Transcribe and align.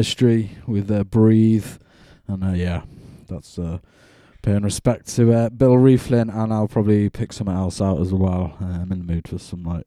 Ministry 0.00 0.56
with 0.66 0.86
their 0.86 1.04
Breathe. 1.04 1.66
And 2.26 2.42
uh, 2.42 2.52
yeah, 2.52 2.84
that's 3.28 3.58
uh, 3.58 3.80
paying 4.40 4.62
respect 4.62 5.14
to 5.16 5.30
uh, 5.30 5.50
Bill 5.50 5.74
Rieflin, 5.74 6.34
and 6.34 6.54
I'll 6.54 6.68
probably 6.68 7.10
pick 7.10 7.34
something 7.34 7.54
else 7.54 7.82
out 7.82 8.00
as 8.00 8.10
well. 8.10 8.56
I'm 8.60 8.90
in 8.92 9.00
the 9.00 9.04
mood 9.04 9.28
for 9.28 9.36
some 9.36 9.62
like 9.62 9.84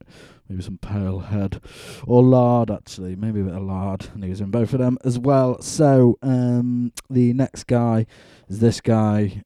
maybe 0.48 0.62
some 0.62 0.78
Pailhead 0.78 1.60
or 2.06 2.22
lard 2.22 2.70
actually, 2.70 3.16
maybe 3.16 3.42
a 3.42 3.46
bit 3.46 3.56
of 3.56 3.64
lard. 3.64 4.06
And 4.14 4.24
he 4.24 4.30
was 4.30 4.40
in 4.40 4.52
both 4.52 4.72
of 4.74 4.80
them 4.80 5.00
as 5.04 5.18
well. 5.18 5.60
So 5.64 6.20
um, 6.22 6.94
the 7.10 7.34
next 7.34 7.64
guy 7.64 8.06
is 8.48 8.60
this 8.60 8.82
guy, 8.82 9.42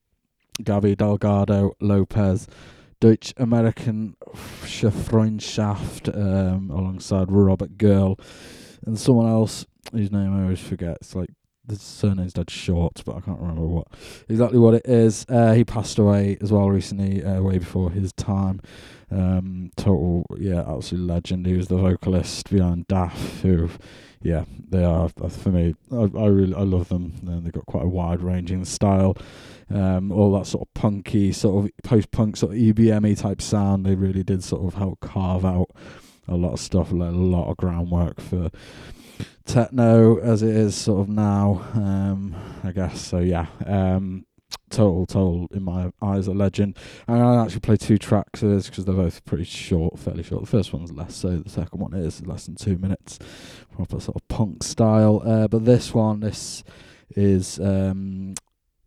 Gabi 0.61 0.97
Delgado 0.97 1.77
López. 1.81 2.45
Deutsch 2.99 3.33
American 3.37 4.17
Freundschaft 4.33 6.09
um, 6.13 6.69
alongside 6.71 7.31
Robert 7.31 7.77
Görl 7.77 8.19
and 8.85 8.99
someone 8.99 9.27
else 9.27 9.65
whose 9.91 10.11
name 10.11 10.37
I 10.37 10.43
always 10.43 10.59
forget. 10.59 10.97
It's 11.01 11.15
like 11.15 11.29
the 11.67 11.75
surname's 11.75 12.33
dead 12.33 12.49
short, 12.49 13.01
but 13.05 13.17
I 13.17 13.21
can't 13.21 13.39
remember 13.39 13.67
what 13.67 13.87
exactly 14.29 14.57
what 14.57 14.73
it 14.73 14.85
is. 14.85 15.25
Uh, 15.29 15.53
he 15.53 15.63
passed 15.63 15.99
away 15.99 16.37
as 16.41 16.51
well 16.51 16.69
recently, 16.69 17.23
uh, 17.23 17.41
way 17.41 17.57
before 17.57 17.91
his 17.91 18.13
time. 18.13 18.61
Um, 19.11 19.71
total, 19.75 20.25
yeah, 20.37 20.63
absolute 20.67 21.05
legend. 21.05 21.45
He 21.45 21.53
was 21.53 21.67
the 21.67 21.77
vocalist 21.77 22.49
behind 22.49 22.87
DAF, 22.87 23.41
who, 23.41 23.69
yeah, 24.21 24.45
they 24.69 24.83
are 24.83 25.09
uh, 25.21 25.29
for 25.29 25.49
me. 25.49 25.75
I, 25.91 26.09
I 26.17 26.27
really, 26.27 26.55
I 26.55 26.61
love 26.61 26.89
them. 26.89 27.13
And 27.25 27.45
they've 27.45 27.53
got 27.53 27.65
quite 27.65 27.85
a 27.85 27.89
wide-ranging 27.89 28.65
style. 28.65 29.17
Um, 29.69 30.11
all 30.11 30.37
that 30.37 30.45
sort 30.45 30.67
of 30.67 30.73
punky, 30.73 31.31
sort 31.33 31.65
of 31.65 31.71
post-punk, 31.83 32.37
sort 32.37 32.53
of 32.53 32.57
EBM 32.57 33.19
type 33.19 33.41
sound. 33.41 33.85
They 33.85 33.95
really 33.95 34.23
did 34.23 34.43
sort 34.43 34.65
of 34.65 34.75
help 34.75 34.99
carve 35.01 35.45
out 35.45 35.69
a 36.27 36.35
lot 36.35 36.53
of 36.53 36.59
stuff, 36.59 36.91
a 36.91 36.95
lot 36.95 37.49
of 37.49 37.57
groundwork 37.57 38.19
for 38.19 38.49
techno 39.47 40.17
as 40.17 40.43
it 40.43 40.55
is 40.55 40.75
sort 40.75 41.01
of 41.01 41.09
now. 41.09 41.65
Um, 41.73 42.35
I 42.63 42.71
guess 42.71 43.01
so. 43.01 43.19
Yeah. 43.19 43.47
Um, 43.65 44.25
total, 44.69 45.05
total 45.05 45.47
in 45.51 45.63
my 45.63 45.91
eyes 46.01 46.27
a 46.27 46.33
legend. 46.33 46.77
And 47.07 47.21
I 47.21 47.43
actually 47.43 47.61
play 47.61 47.77
two 47.77 47.97
tracks 47.97 48.43
of 48.43 48.49
this 48.49 48.69
because 48.69 48.85
they're 48.85 48.95
both 48.95 49.25
pretty 49.25 49.45
short, 49.45 49.97
fairly 49.97 50.23
short. 50.23 50.43
The 50.43 50.49
first 50.49 50.73
one's 50.73 50.91
less 50.91 51.15
so. 51.15 51.37
The 51.37 51.49
second 51.49 51.79
one 51.79 51.93
is 51.93 52.25
less 52.25 52.45
than 52.45 52.55
two 52.55 52.77
minutes, 52.77 53.19
proper 53.73 53.99
sort 53.99 54.17
of 54.17 54.27
punk 54.27 54.63
style. 54.63 55.21
Uh, 55.25 55.47
but 55.47 55.65
this 55.65 55.93
one, 55.93 56.19
this 56.19 56.63
is 57.15 57.59
um, 57.59 58.35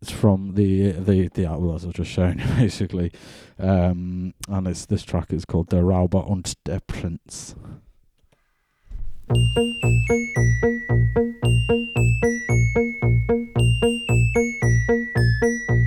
it's 0.00 0.10
from 0.10 0.54
the 0.54 0.92
the 0.92 1.28
the 1.28 1.44
album 1.46 1.74
as 1.74 1.84
I've 1.84 1.92
just 1.92 2.10
shown 2.10 2.38
you, 2.38 2.44
basically. 2.56 3.12
Um, 3.58 4.34
and 4.48 4.66
it's 4.66 4.86
this 4.86 5.02
track 5.02 5.32
is 5.32 5.44
called 5.44 5.68
Der 5.68 5.82
Rauber 5.82 6.28
und 6.28 6.54
der 6.64 6.80
Prinz. 6.80 7.54
Thank 9.30 9.56
you. 15.70 15.79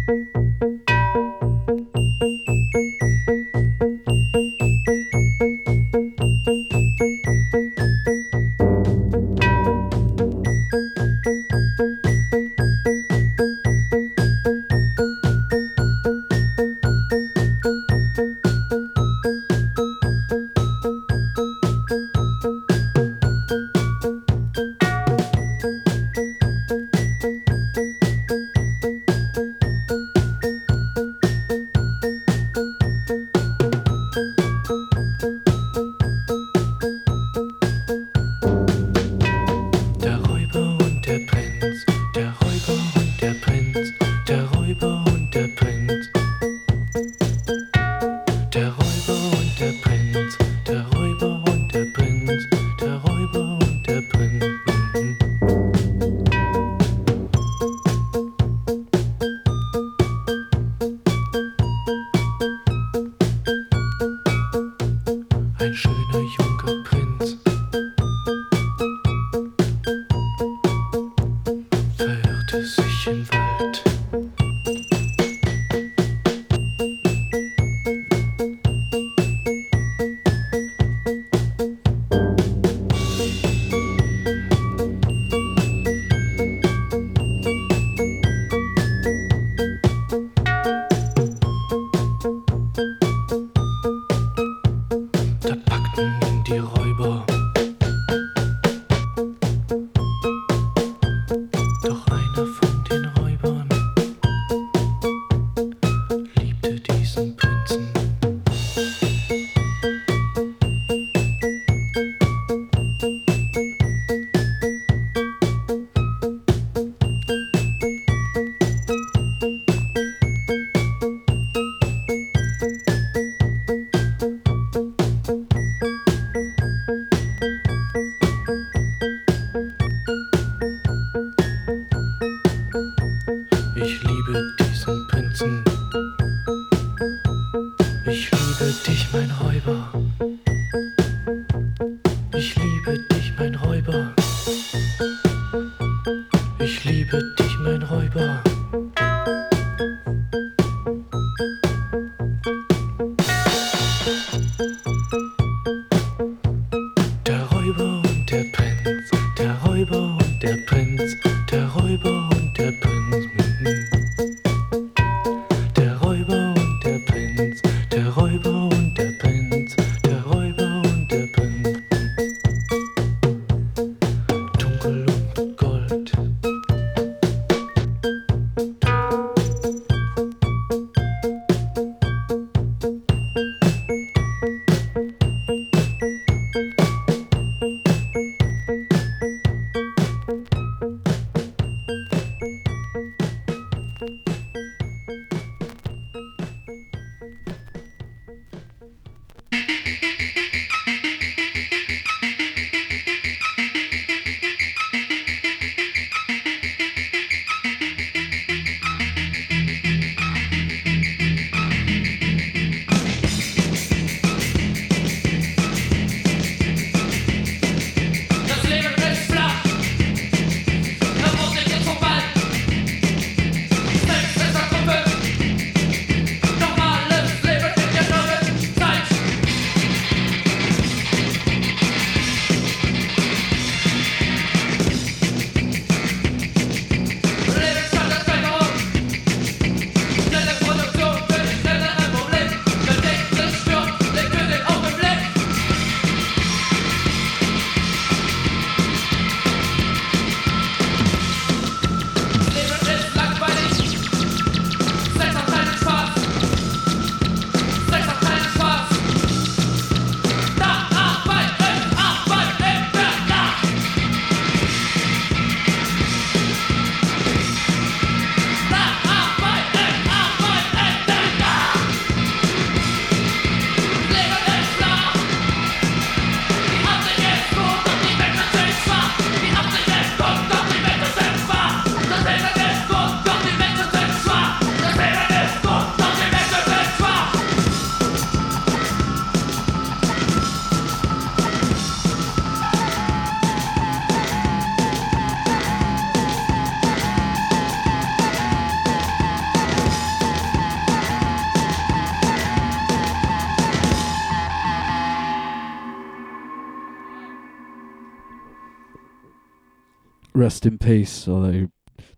Rest 310.34 310.66
in 310.66 310.78
peace, 310.78 311.28
although 311.28 311.68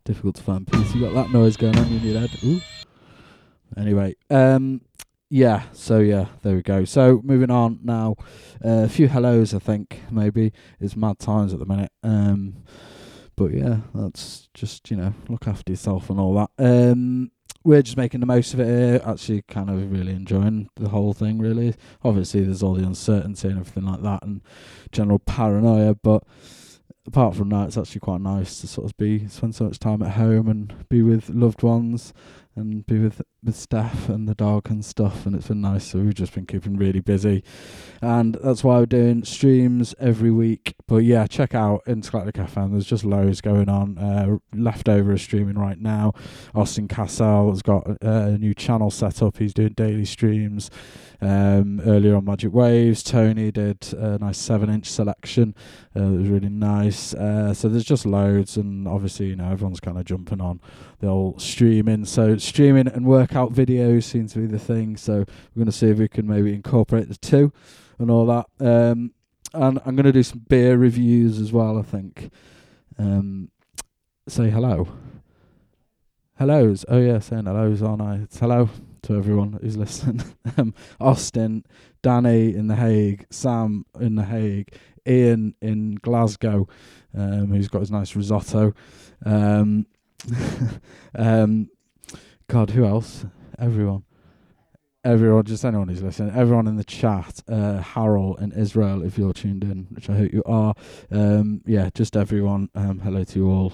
difficult 0.04 0.36
to 0.36 0.44
find 0.44 0.68
peace. 0.68 0.94
You 0.94 1.02
got 1.02 1.14
that 1.14 1.32
noise 1.32 1.58
going 1.58 1.78
on 1.78 1.88
in 1.88 2.00
your 2.02 2.20
head. 2.20 2.30
Ooh. 2.44 2.62
Anyway, 3.78 4.16
um, 4.30 4.82
yeah, 5.30 5.64
so 5.74 6.00
yeah, 6.00 6.28
there 6.44 6.56
we 6.56 6.62
go. 6.62 6.86
So 6.86 7.22
moving 7.24 7.50
on 7.50 7.80
now, 7.84 8.16
uh, 8.64 8.84
a 8.84 8.90
few 8.90 9.08
hellos, 9.08 9.54
I 9.54 9.60
think 9.60 10.02
maybe 10.12 10.54
it's 10.80 10.96
mad 10.96 11.20
times 11.20 11.54
at 11.54 11.60
the 11.60 11.66
minute. 11.66 11.92
Um, 12.04 12.64
but 13.36 13.52
yeah, 13.52 13.80
that's 13.94 14.48
just 14.54 14.90
you 14.90 14.98
know 14.98 15.14
look 15.28 15.48
after 15.48 15.72
yourself 15.72 16.10
and 16.10 16.20
all 16.20 16.36
that. 16.36 16.50
Um, 16.58 17.32
we're 17.64 17.82
just 17.82 17.98
making 17.98 18.20
the 18.20 18.28
most 18.28 18.54
of 18.54 18.60
it 18.60 18.68
here. 18.68 19.02
Actually, 19.06 19.42
kind 19.48 19.70
of 19.70 19.92
really 19.92 20.14
enjoying 20.14 20.70
the 20.76 20.90
whole 20.90 21.14
thing. 21.14 21.40
Really, 21.40 21.74
obviously, 22.04 22.44
there's 22.44 22.64
all 22.64 22.76
the 22.76 22.86
uncertainty 22.86 23.48
and 23.48 23.60
everything 23.60 23.86
like 23.86 24.04
that, 24.04 24.24
and 24.24 24.42
general 24.92 25.20
paranoia, 25.20 25.96
but 25.96 26.24
apart 27.08 27.36
from 27.36 27.50
that, 27.50 27.68
it's 27.68 27.78
actually 27.78 28.02
quite 28.02 28.22
nice 28.22 28.62
to 28.62 28.68
sort 28.68 28.90
of 28.90 28.98
be 28.98 29.28
spend 29.28 29.56
so 29.56 29.66
much 29.66 29.80
time 29.80 30.02
at 30.02 30.14
home 30.14 30.48
and 30.48 30.88
be 30.90 31.02
with 31.02 31.30
loved 31.30 31.64
ones 31.64 32.14
and 32.56 32.86
be 32.86 33.00
with 33.00 33.22
with 33.44 33.56
Steph 33.56 34.10
and 34.10 34.28
the 34.28 34.34
dog 34.34 34.70
and 34.70 34.84
stuff, 34.84 35.26
and 35.26 35.36
it's 35.36 35.50
been 35.50 35.62
nice. 35.62 35.86
So 35.86 36.00
we've 36.00 36.16
just 36.16 36.34
been 36.34 36.46
keeping 36.46 36.78
really 36.78 37.02
busy, 37.02 37.44
and 38.02 38.38
that's 38.44 38.64
why 38.64 38.80
we're 38.80 38.86
doing 38.86 39.24
streams 39.24 39.94
every 40.00 40.32
week. 40.32 40.74
But 40.88 41.04
yeah, 41.04 41.28
check 41.28 41.54
out 41.54 41.82
Intergalactic 41.86 42.36
FM. 42.36 42.72
There's 42.72 42.86
just 42.86 43.04
loads 43.04 43.42
going 43.42 43.70
on. 43.70 43.98
Uh, 43.98 44.38
Leftover 44.54 45.14
is 45.14 45.22
streaming 45.22 45.60
right 45.60 45.80
now. 45.80 46.14
Austin 46.54 46.88
Cassell 46.88 47.50
has 47.50 47.62
got 47.62 47.86
a, 47.88 47.98
a 48.10 48.38
new 48.38 48.54
channel 48.54 48.90
set 48.90 49.22
up. 49.22 49.38
He's 49.38 49.54
doing 49.54 49.74
daily 49.74 50.06
streams. 50.06 50.70
Um, 51.22 51.82
earlier 51.86 52.16
on 52.16 52.26
Magic 52.26 52.54
Waves, 52.54 53.04
Tony 53.04 53.52
did 53.52 53.94
a 53.94 54.18
nice 54.18 54.38
seven-inch 54.38 54.90
selection. 54.90 55.56
Uh, 55.96 56.04
it 56.04 56.18
was 56.18 56.28
really 56.30 56.50
nice. 56.50 57.14
Uh, 57.14 57.54
so 57.54 57.70
there's 57.70 57.86
just 57.86 58.06
loads, 58.06 58.58
and 58.58 58.88
obviously 58.88 59.28
you 59.28 59.36
know 59.36 59.52
everyone's 59.52 59.80
kind 59.80 59.98
of 59.98 60.06
jumping 60.06 60.42
on 60.42 60.60
the 61.00 61.08
old 61.08 61.42
streaming. 61.42 62.06
So 62.06 62.38
streaming 62.38 62.88
and 62.88 63.06
workout 63.06 63.54
videos 63.54 64.04
seem 64.04 64.28
to 64.28 64.40
be 64.40 64.48
the 64.48 64.60
thing. 64.60 64.98
So 64.98 65.20
we're 65.20 65.60
going 65.64 65.66
to 65.66 65.72
see 65.72 65.90
if 65.90 65.98
we 65.98 66.08
can 66.08 66.28
maybe 66.28 66.54
incorporate 66.54 67.08
the 67.08 67.16
two 67.16 67.52
and 68.00 68.12
all 68.12 68.26
that. 68.26 68.48
Um, 68.60 69.12
and 69.54 69.80
I'm 69.86 69.96
going 69.96 70.06
to 70.06 70.12
do 70.12 70.24
some 70.24 70.40
beer 70.48 70.78
reviews 70.78 71.40
as 71.40 71.52
well. 71.52 71.80
I 71.80 71.84
think. 71.84 72.32
Um, 72.98 73.50
say 74.28 74.50
hello. 74.50 74.88
Hellos. 76.38 76.84
Oh 76.90 77.00
yeah, 77.00 77.20
saying 77.20 77.46
hellos, 77.46 77.82
aren't 77.82 78.02
I? 78.02 78.16
It's 78.16 78.40
hello 78.40 78.70
to 79.06 79.16
everyone 79.16 79.60
who's 79.62 79.78
listening. 79.78 80.24
um, 80.58 80.74
Austin, 81.00 81.64
Danny 82.02 82.56
in 82.56 82.68
The 82.68 82.76
Hague, 82.76 83.26
Sam 83.30 83.86
in 84.00 84.16
The 84.16 84.24
Hague, 84.24 84.74
Ian 85.08 85.56
in 85.62 85.96
Glasgow, 85.96 86.68
um, 87.16 87.52
who's 87.52 87.68
got 87.68 87.82
his 87.82 87.92
nice 87.92 88.16
risotto. 88.16 88.74
Um, 89.26 89.86
um, 91.16 91.70
God, 92.48 92.72
who 92.72 92.86
else? 92.86 93.26
Everyone. 93.60 94.04
Everyone, 95.04 95.44
just 95.44 95.64
anyone 95.64 95.88
who's 95.88 96.02
listening, 96.02 96.36
everyone 96.36 96.66
in 96.66 96.78
the 96.78 96.84
chat, 96.84 97.44
uh, 97.48 97.78
Harold 97.78 98.40
and 98.40 98.52
Israel, 98.54 99.04
if 99.04 99.20
you're 99.20 99.34
tuned 99.34 99.64
in, 99.64 99.86
which 99.92 100.10
I 100.10 100.18
hope 100.18 100.34
you 100.34 100.42
are. 100.48 100.74
Um, 101.12 101.62
yeah, 101.68 101.92
just 101.94 102.18
everyone. 102.18 102.70
Um, 102.74 103.02
hello 103.02 103.24
to 103.24 103.40
you 103.40 103.52
all 103.52 103.74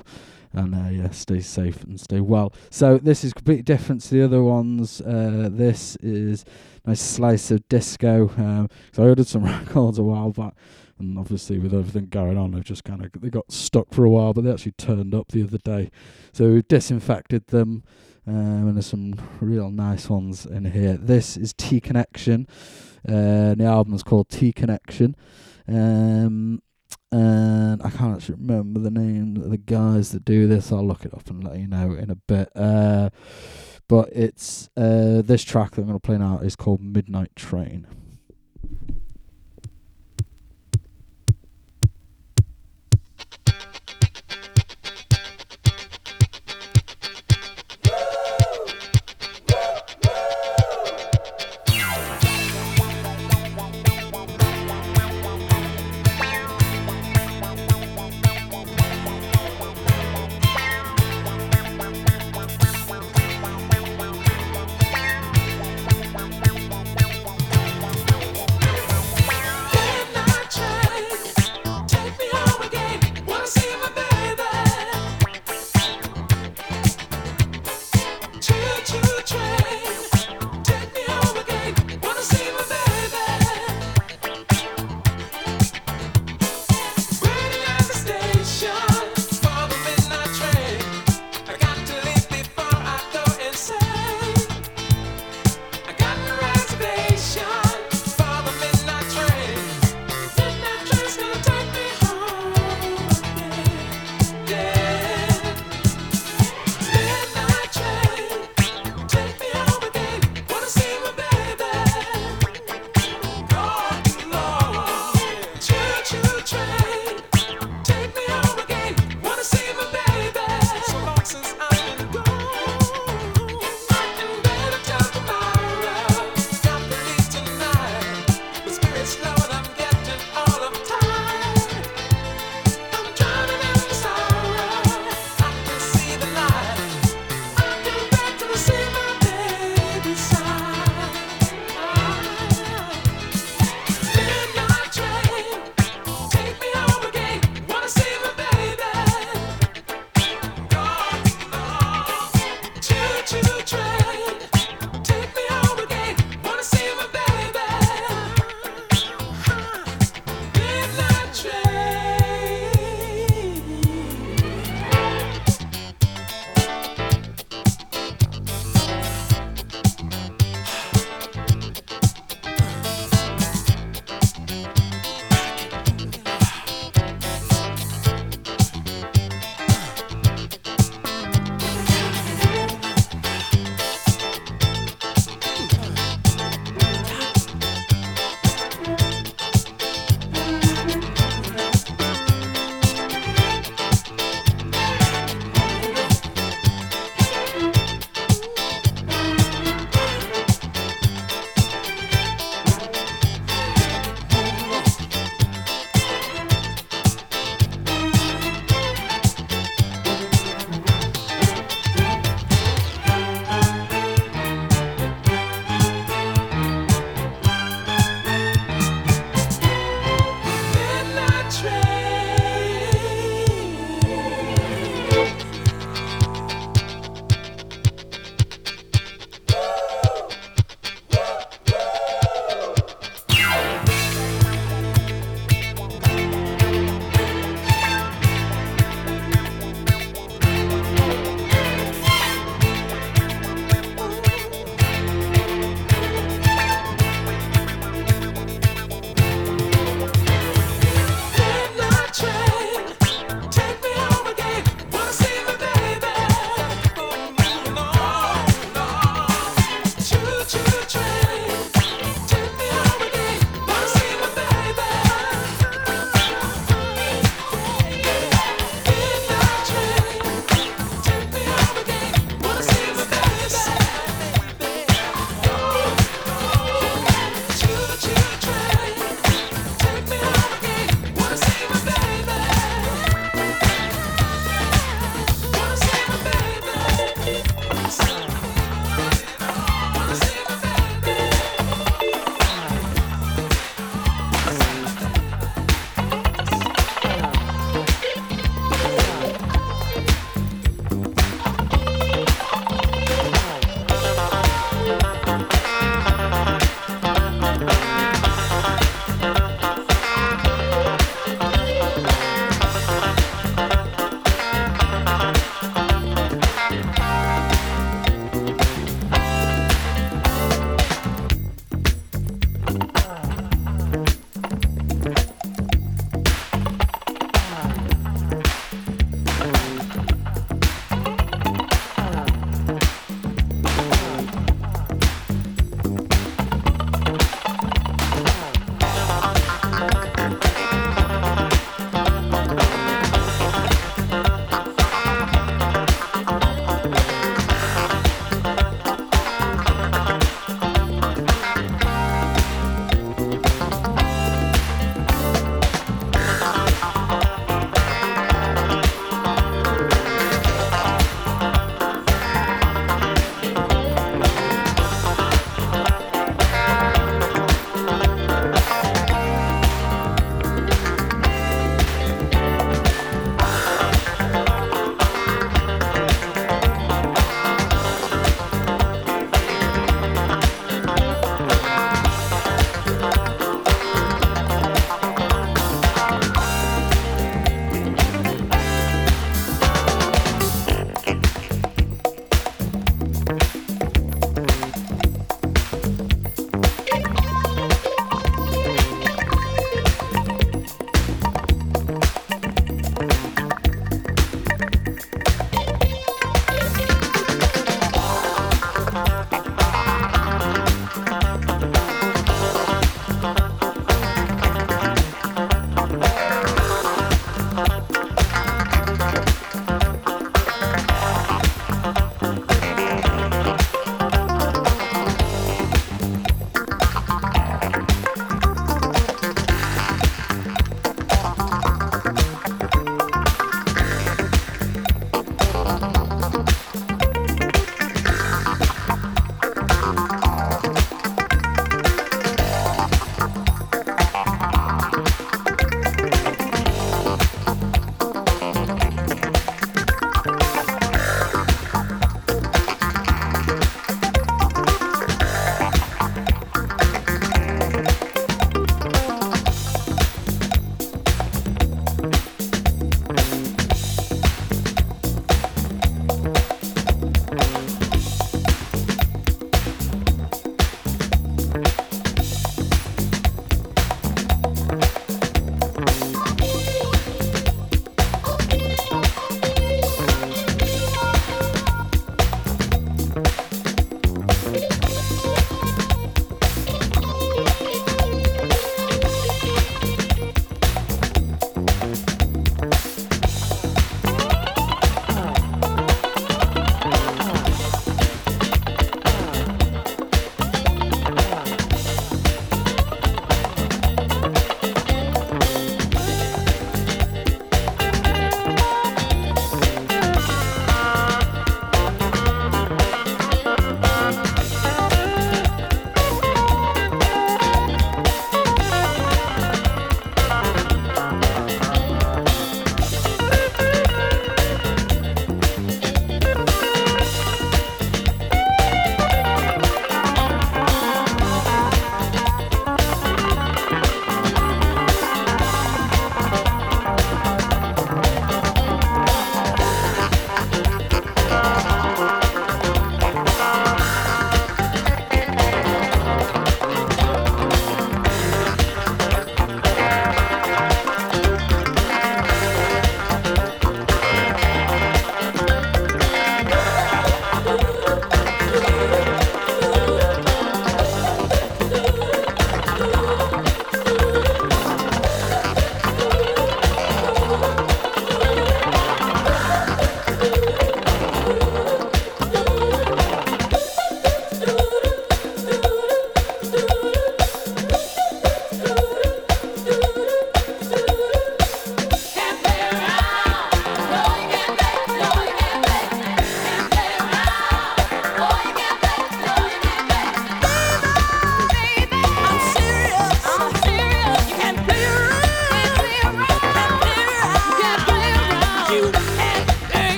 and 0.53 0.75
uh, 0.75 0.89
yeah, 0.89 1.09
stay 1.11 1.39
safe 1.39 1.83
and 1.83 1.99
stay 1.99 2.19
well. 2.19 2.53
So 2.69 2.97
this 2.97 3.23
is 3.23 3.33
completely 3.33 3.63
different 3.63 4.01
to 4.03 4.09
the 4.09 4.23
other 4.23 4.43
ones. 4.43 5.01
Uh, 5.01 5.49
this 5.51 5.95
is 5.97 6.45
a 6.85 6.89
nice 6.89 7.01
slice 7.01 7.51
of 7.51 7.67
disco. 7.69 8.29
Um, 8.37 8.69
so 8.91 9.03
I 9.03 9.07
ordered 9.07 9.27
some 9.27 9.43
records 9.45 9.97
a 9.97 10.03
while 10.03 10.31
back, 10.31 10.53
and 10.99 11.17
obviously 11.17 11.59
with 11.59 11.73
everything 11.73 12.07
going 12.07 12.37
on, 12.37 12.51
they've 12.51 12.63
just 12.63 12.83
kind 12.83 13.03
of 13.03 13.11
they 13.21 13.29
got 13.29 13.51
stuck 13.51 13.93
for 13.93 14.05
a 14.05 14.09
while, 14.09 14.33
but 14.33 14.43
they 14.43 14.51
actually 14.51 14.73
turned 14.73 15.15
up 15.15 15.29
the 15.29 15.43
other 15.43 15.57
day. 15.57 15.91
So 16.33 16.49
we've 16.49 16.67
disinfected 16.67 17.47
them. 17.47 17.83
Um, 18.27 18.67
and 18.67 18.75
there's 18.75 18.85
some 18.85 19.15
real 19.39 19.71
nice 19.71 20.07
ones 20.07 20.45
in 20.45 20.65
here. 20.65 20.93
This 20.93 21.37
is 21.37 21.53
T 21.53 21.81
Connection. 21.81 22.45
Uh, 23.07 23.55
the 23.55 23.63
album 23.63 23.95
is 23.95 24.03
called 24.03 24.29
T 24.29 24.53
Connection. 24.53 25.15
Um, 25.67 26.61
and 27.11 27.81
I 27.83 27.89
can't 27.89 28.15
actually 28.15 28.35
remember 28.35 28.79
the 28.79 28.91
name 28.91 29.37
of 29.37 29.49
the 29.49 29.57
guys 29.57 30.11
that 30.11 30.23
do 30.23 30.47
this. 30.47 30.71
I'll 30.71 30.85
look 30.85 31.05
it 31.05 31.13
up 31.13 31.29
and 31.29 31.43
let 31.43 31.57
you 31.57 31.67
know 31.67 31.93
in 31.93 32.09
a 32.09 32.15
bit. 32.15 32.49
Uh, 32.55 33.09
but 33.87 34.09
it's 34.13 34.69
uh, 34.77 35.21
this 35.21 35.43
track 35.43 35.71
that 35.71 35.81
I'm 35.81 35.87
going 35.87 35.99
to 35.99 36.05
play 36.05 36.17
now 36.17 36.39
is 36.39 36.55
called 36.55 36.81
Midnight 36.81 37.35
Train. 37.35 37.87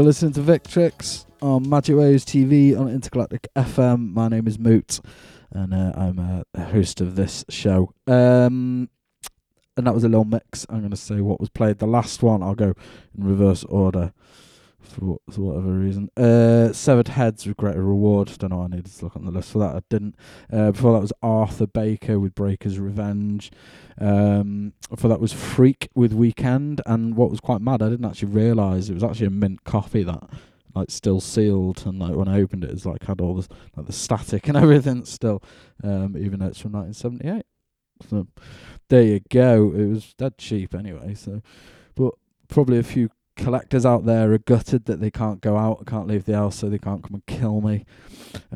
You're 0.00 0.06
listening 0.06 0.32
to 0.32 0.40
Victrix 0.40 1.26
on 1.42 1.68
Magic 1.68 1.94
Waves 1.94 2.24
TV 2.24 2.74
on 2.74 2.88
Intergalactic 2.88 3.48
FM. 3.54 4.14
My 4.14 4.28
name 4.28 4.46
is 4.46 4.58
Moot, 4.58 4.98
and 5.50 5.74
uh, 5.74 5.92
I'm 5.94 6.18
uh, 6.18 6.42
a 6.54 6.64
host 6.64 7.02
of 7.02 7.16
this 7.16 7.44
show. 7.50 7.92
Um, 8.06 8.88
and 9.76 9.86
that 9.86 9.92
was 9.92 10.02
a 10.02 10.08
little 10.08 10.24
mix. 10.24 10.64
I'm 10.70 10.78
going 10.78 10.90
to 10.90 10.96
say 10.96 11.20
what 11.20 11.38
was 11.38 11.50
played. 11.50 11.80
The 11.80 11.86
last 11.86 12.22
one, 12.22 12.42
I'll 12.42 12.54
go 12.54 12.72
in 13.14 13.24
reverse 13.26 13.62
order 13.64 14.14
for, 14.90 15.18
whatever 15.40 15.72
reason. 15.72 16.10
Uh, 16.16 16.72
Severed 16.72 17.08
Heads 17.08 17.46
with 17.46 17.56
Greater 17.56 17.82
Reward. 17.82 18.36
Don't 18.38 18.50
know. 18.50 18.62
I 18.62 18.66
needed 18.66 18.86
to 18.86 19.04
look 19.04 19.16
on 19.16 19.24
the 19.24 19.30
list 19.30 19.52
for 19.52 19.58
that. 19.58 19.76
I 19.76 19.80
didn't. 19.88 20.16
Uh, 20.52 20.72
before 20.72 20.92
that 20.92 21.00
was 21.00 21.12
Arthur 21.22 21.66
Baker 21.66 22.18
with 22.18 22.34
Breaker's 22.34 22.78
Revenge. 22.78 23.50
Um, 23.98 24.72
for 24.96 25.08
that 25.08 25.20
was 25.20 25.32
Phreek 25.32 25.88
with 25.94 26.12
Weekend, 26.12 26.80
and 26.86 27.16
what 27.16 27.30
was 27.30 27.40
quite 27.40 27.60
mad, 27.60 27.82
I 27.82 27.88
didn't 27.88 28.06
actually 28.06 28.32
realise 28.32 28.88
it 28.88 28.94
was 28.94 29.04
actually 29.04 29.26
a 29.26 29.30
mint 29.30 29.64
copy 29.64 30.02
that 30.02 30.28
like 30.74 30.90
still 30.90 31.20
sealed, 31.20 31.84
and 31.86 31.98
like 31.98 32.14
when 32.14 32.28
I 32.28 32.40
opened 32.40 32.64
it, 32.64 32.70
it's 32.70 32.86
like 32.86 33.04
had 33.04 33.20
all 33.20 33.34
this 33.34 33.48
like 33.76 33.86
the 33.86 33.92
static 33.92 34.48
and 34.48 34.56
everything 34.56 35.04
still, 35.04 35.42
um, 35.82 36.16
even 36.16 36.40
though 36.40 36.46
it's 36.46 36.60
from 36.60 36.72
1978. 36.72 37.44
So 38.08 38.26
there 38.88 39.02
you 39.02 39.20
go. 39.28 39.72
It 39.74 39.86
was 39.86 40.14
dead 40.14 40.38
cheap 40.38 40.74
anyway. 40.74 41.14
So, 41.14 41.42
but 41.94 42.14
probably 42.48 42.78
a 42.78 42.82
few 42.82 43.10
collectors 43.40 43.86
out 43.86 44.04
there 44.04 44.32
are 44.32 44.38
gutted 44.38 44.84
that 44.84 45.00
they 45.00 45.10
can't 45.10 45.40
go 45.40 45.56
out, 45.56 45.86
can't 45.86 46.06
leave 46.06 46.24
the 46.24 46.34
house, 46.34 46.56
so 46.56 46.68
they 46.68 46.78
can't 46.78 47.02
come 47.02 47.14
and 47.14 47.26
kill 47.26 47.60
me 47.60 47.84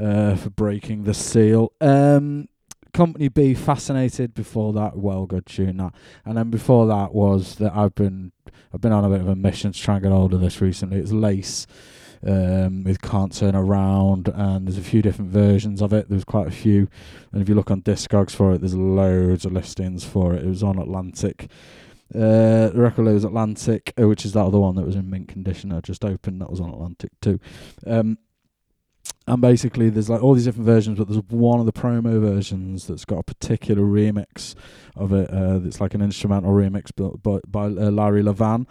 uh, 0.00 0.36
for 0.36 0.50
breaking 0.50 1.04
the 1.04 1.14
seal. 1.14 1.72
Um, 1.80 2.48
Company 2.92 3.28
B, 3.28 3.54
Fascinated. 3.54 4.34
Before 4.34 4.72
that, 4.74 4.96
well, 4.96 5.26
good 5.26 5.46
tune 5.46 5.78
that. 5.78 5.94
And 6.24 6.36
then 6.36 6.50
before 6.50 6.86
that 6.86 7.12
was 7.12 7.56
that 7.56 7.74
I've 7.74 7.94
been 7.94 8.30
I've 8.72 8.80
been 8.80 8.92
on 8.92 9.04
a 9.04 9.08
bit 9.08 9.20
of 9.20 9.28
a 9.28 9.34
mission 9.34 9.72
to 9.72 9.80
try 9.80 9.94
and 9.94 10.04
get 10.04 10.12
hold 10.12 10.32
of 10.32 10.40
this 10.40 10.60
recently. 10.60 10.98
It's 10.98 11.12
Lace 11.12 11.66
um, 12.26 12.84
with 12.84 13.02
Can't 13.02 13.36
Turn 13.36 13.54
Around, 13.56 14.28
and 14.28 14.66
there's 14.66 14.78
a 14.78 14.82
few 14.82 15.02
different 15.02 15.30
versions 15.30 15.82
of 15.82 15.92
it. 15.92 16.08
There's 16.08 16.24
quite 16.24 16.46
a 16.46 16.52
few, 16.52 16.88
and 17.32 17.42
if 17.42 17.48
you 17.48 17.54
look 17.54 17.70
on 17.70 17.82
Discogs 17.82 18.30
for 18.30 18.52
it, 18.52 18.60
there's 18.60 18.76
loads 18.76 19.44
of 19.44 19.52
listings 19.52 20.04
for 20.04 20.34
it. 20.34 20.44
It 20.44 20.48
was 20.48 20.62
on 20.62 20.78
Atlantic. 20.78 21.50
Uh, 22.14 22.68
the 22.68 22.72
record 22.74 23.02
label 23.02 23.14
was 23.14 23.24
Atlantic, 23.24 23.92
uh, 24.00 24.08
which 24.08 24.24
is 24.24 24.32
that 24.32 24.44
other 24.44 24.58
one 24.58 24.76
that 24.76 24.86
was 24.86 24.96
in 24.96 25.08
mint 25.08 25.28
condition. 25.28 25.72
I 25.72 25.80
just 25.80 26.04
opened. 26.04 26.40
That 26.40 26.50
was 26.50 26.60
on 26.60 26.70
Atlantic 26.70 27.10
too. 27.20 27.38
Um, 27.86 28.18
and 29.26 29.40
basically 29.40 29.88
there's 29.88 30.10
like 30.10 30.22
all 30.22 30.34
these 30.34 30.44
different 30.44 30.66
versions 30.66 30.98
but 30.98 31.08
there's 31.08 31.22
one 31.28 31.60
of 31.60 31.66
the 31.66 31.72
promo 31.72 32.20
versions 32.20 32.86
that's 32.86 33.04
got 33.04 33.18
a 33.18 33.22
particular 33.22 33.82
remix 33.82 34.54
of 34.96 35.12
it 35.12 35.30
uh, 35.30 35.58
that's 35.58 35.80
like 35.80 35.94
an 35.94 36.02
instrumental 36.02 36.52
remix 36.52 36.90
by, 37.22 37.40
by 37.46 37.64
uh, 37.64 37.90
larry 37.90 38.22
levan 38.22 38.66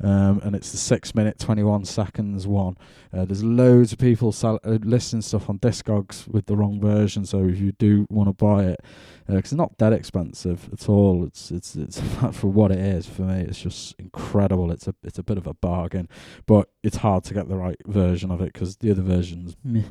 um, 0.00 0.40
and 0.44 0.54
it's 0.54 0.70
the 0.70 0.76
6 0.76 1.14
minute 1.14 1.38
21 1.38 1.84
seconds 1.84 2.46
one 2.46 2.76
uh, 3.12 3.24
there's 3.24 3.44
loads 3.44 3.92
of 3.92 3.98
people 3.98 4.32
sell, 4.32 4.58
uh, 4.64 4.78
listing 4.82 5.22
stuff 5.22 5.48
on 5.48 5.58
discogs 5.58 6.26
with 6.28 6.46
the 6.46 6.56
wrong 6.56 6.80
version 6.80 7.24
so 7.24 7.44
if 7.44 7.58
you 7.58 7.72
do 7.72 8.06
want 8.10 8.28
to 8.28 8.32
buy 8.32 8.64
it 8.64 8.80
because 9.28 9.52
it's 9.52 9.58
not 9.58 9.76
that 9.78 9.92
expensive 9.92 10.70
at 10.72 10.88
all. 10.88 11.24
It's 11.24 11.50
it's 11.50 11.76
it's 11.76 12.00
for 12.32 12.48
what 12.48 12.70
it 12.70 12.78
is 12.78 13.06
for 13.06 13.22
me. 13.22 13.42
It's 13.42 13.60
just 13.60 13.94
incredible. 13.98 14.70
It's 14.70 14.88
a 14.88 14.94
it's 15.02 15.18
a 15.18 15.22
bit 15.22 15.36
of 15.36 15.46
a 15.46 15.54
bargain, 15.54 16.08
but 16.46 16.70
it's 16.82 16.98
hard 16.98 17.24
to 17.24 17.34
get 17.34 17.48
the 17.48 17.56
right 17.56 17.80
version 17.86 18.30
of 18.30 18.40
it 18.40 18.52
because 18.52 18.76
the 18.78 18.90
other 18.90 19.02
versions, 19.02 19.56
meh, 19.62 19.82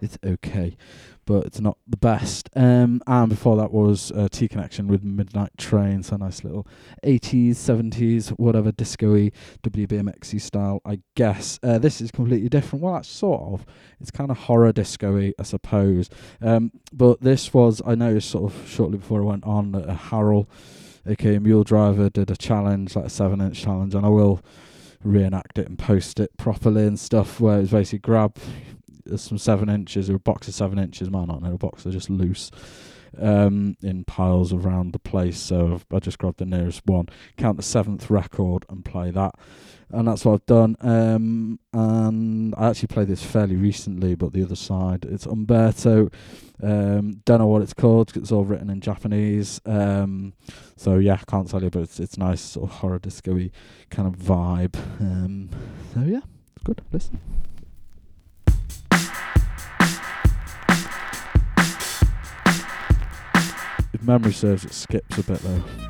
it's 0.00 0.18
okay 0.24 0.76
but 1.30 1.46
it's 1.46 1.60
not 1.60 1.78
the 1.86 1.96
best. 1.96 2.50
Um, 2.56 3.00
and 3.06 3.28
before 3.28 3.56
that 3.58 3.70
was 3.70 4.10
uh, 4.10 4.26
T 4.28 4.48
Connection 4.48 4.88
with 4.88 5.04
Midnight 5.04 5.56
Train, 5.56 6.02
so 6.02 6.16
nice 6.16 6.42
little 6.42 6.66
80s, 7.04 7.50
70s, 7.50 8.30
whatever 8.30 8.72
disco-y, 8.72 9.30
WBMXy 9.62 10.40
style, 10.40 10.82
I 10.84 10.98
guess. 11.14 11.60
Uh, 11.62 11.78
this 11.78 12.00
is 12.00 12.10
completely 12.10 12.48
different. 12.48 12.82
Well, 12.82 12.94
that's 12.94 13.08
sort 13.08 13.42
of. 13.42 13.64
It's 14.00 14.10
kind 14.10 14.32
of 14.32 14.38
horror 14.38 14.72
disco-y, 14.72 15.32
I 15.38 15.42
suppose. 15.44 16.10
Um, 16.42 16.72
but 16.92 17.20
this 17.20 17.54
was, 17.54 17.80
I 17.86 17.94
noticed 17.94 18.30
sort 18.30 18.52
of 18.52 18.68
shortly 18.68 18.98
before 18.98 19.22
I 19.22 19.26
went 19.26 19.44
on, 19.44 19.76
uh, 19.76 19.96
Harrell, 19.96 20.48
aka 21.06 21.38
Mule 21.38 21.62
Driver, 21.62 22.10
did 22.10 22.32
a 22.32 22.36
challenge, 22.36 22.96
like 22.96 23.04
a 23.04 23.10
seven-inch 23.10 23.62
challenge, 23.62 23.94
and 23.94 24.04
I 24.04 24.08
will 24.08 24.40
reenact 25.04 25.58
it 25.58 25.68
and 25.68 25.78
post 25.78 26.18
it 26.18 26.36
properly 26.36 26.86
and 26.86 26.98
stuff 26.98 27.40
where 27.40 27.60
it's 27.60 27.70
basically 27.70 28.00
grab 28.00 28.36
some 29.16 29.38
seven 29.38 29.68
inches 29.68 30.10
or 30.10 30.16
a 30.16 30.20
box 30.20 30.48
of 30.48 30.54
seven 30.54 30.78
inches. 30.78 31.10
Man, 31.10 31.28
not 31.28 31.42
know, 31.42 31.54
a 31.54 31.58
box 31.58 31.86
are 31.86 31.90
just 31.90 32.10
loose 32.10 32.50
um, 33.18 33.76
in 33.82 34.04
piles 34.04 34.52
around 34.52 34.92
the 34.92 34.98
place. 34.98 35.38
So 35.38 35.80
I 35.92 35.98
just 35.98 36.18
grabbed 36.18 36.38
the 36.38 36.46
nearest 36.46 36.82
one, 36.86 37.08
count 37.36 37.56
the 37.56 37.62
seventh 37.62 38.10
record, 38.10 38.64
and 38.68 38.84
play 38.84 39.10
that. 39.10 39.34
And 39.92 40.06
that's 40.06 40.24
what 40.24 40.34
I've 40.34 40.46
done. 40.46 40.76
Um, 40.80 41.58
and 41.72 42.54
I 42.56 42.68
actually 42.68 42.88
played 42.88 43.08
this 43.08 43.24
fairly 43.24 43.56
recently, 43.56 44.14
but 44.14 44.32
the 44.32 44.44
other 44.44 44.54
side, 44.54 45.04
it's 45.04 45.26
Umberto. 45.26 46.10
Um, 46.62 47.22
don't 47.24 47.40
know 47.40 47.48
what 47.48 47.62
it's 47.62 47.74
called. 47.74 48.16
It's 48.16 48.30
all 48.30 48.44
written 48.44 48.70
in 48.70 48.80
Japanese. 48.80 49.60
Um, 49.66 50.34
so 50.76 50.98
yeah, 50.98 51.16
can't 51.26 51.48
tell 51.48 51.62
you, 51.62 51.70
but 51.70 51.82
it's 51.82 51.98
it's 51.98 52.16
nice 52.18 52.40
sort 52.40 52.70
of 52.70 52.76
horror 52.76 53.00
disco 53.00 53.36
kind 53.90 54.06
of 54.06 54.16
vibe. 54.16 54.76
Um, 55.00 55.50
so 55.92 56.02
yeah, 56.02 56.20
it's 56.54 56.62
good. 56.62 56.82
Listen. 56.92 57.18
Memory 64.02 64.32
serves, 64.32 64.64
it 64.64 64.72
skips 64.72 65.18
a 65.18 65.22
bit 65.22 65.38
though. 65.40 65.89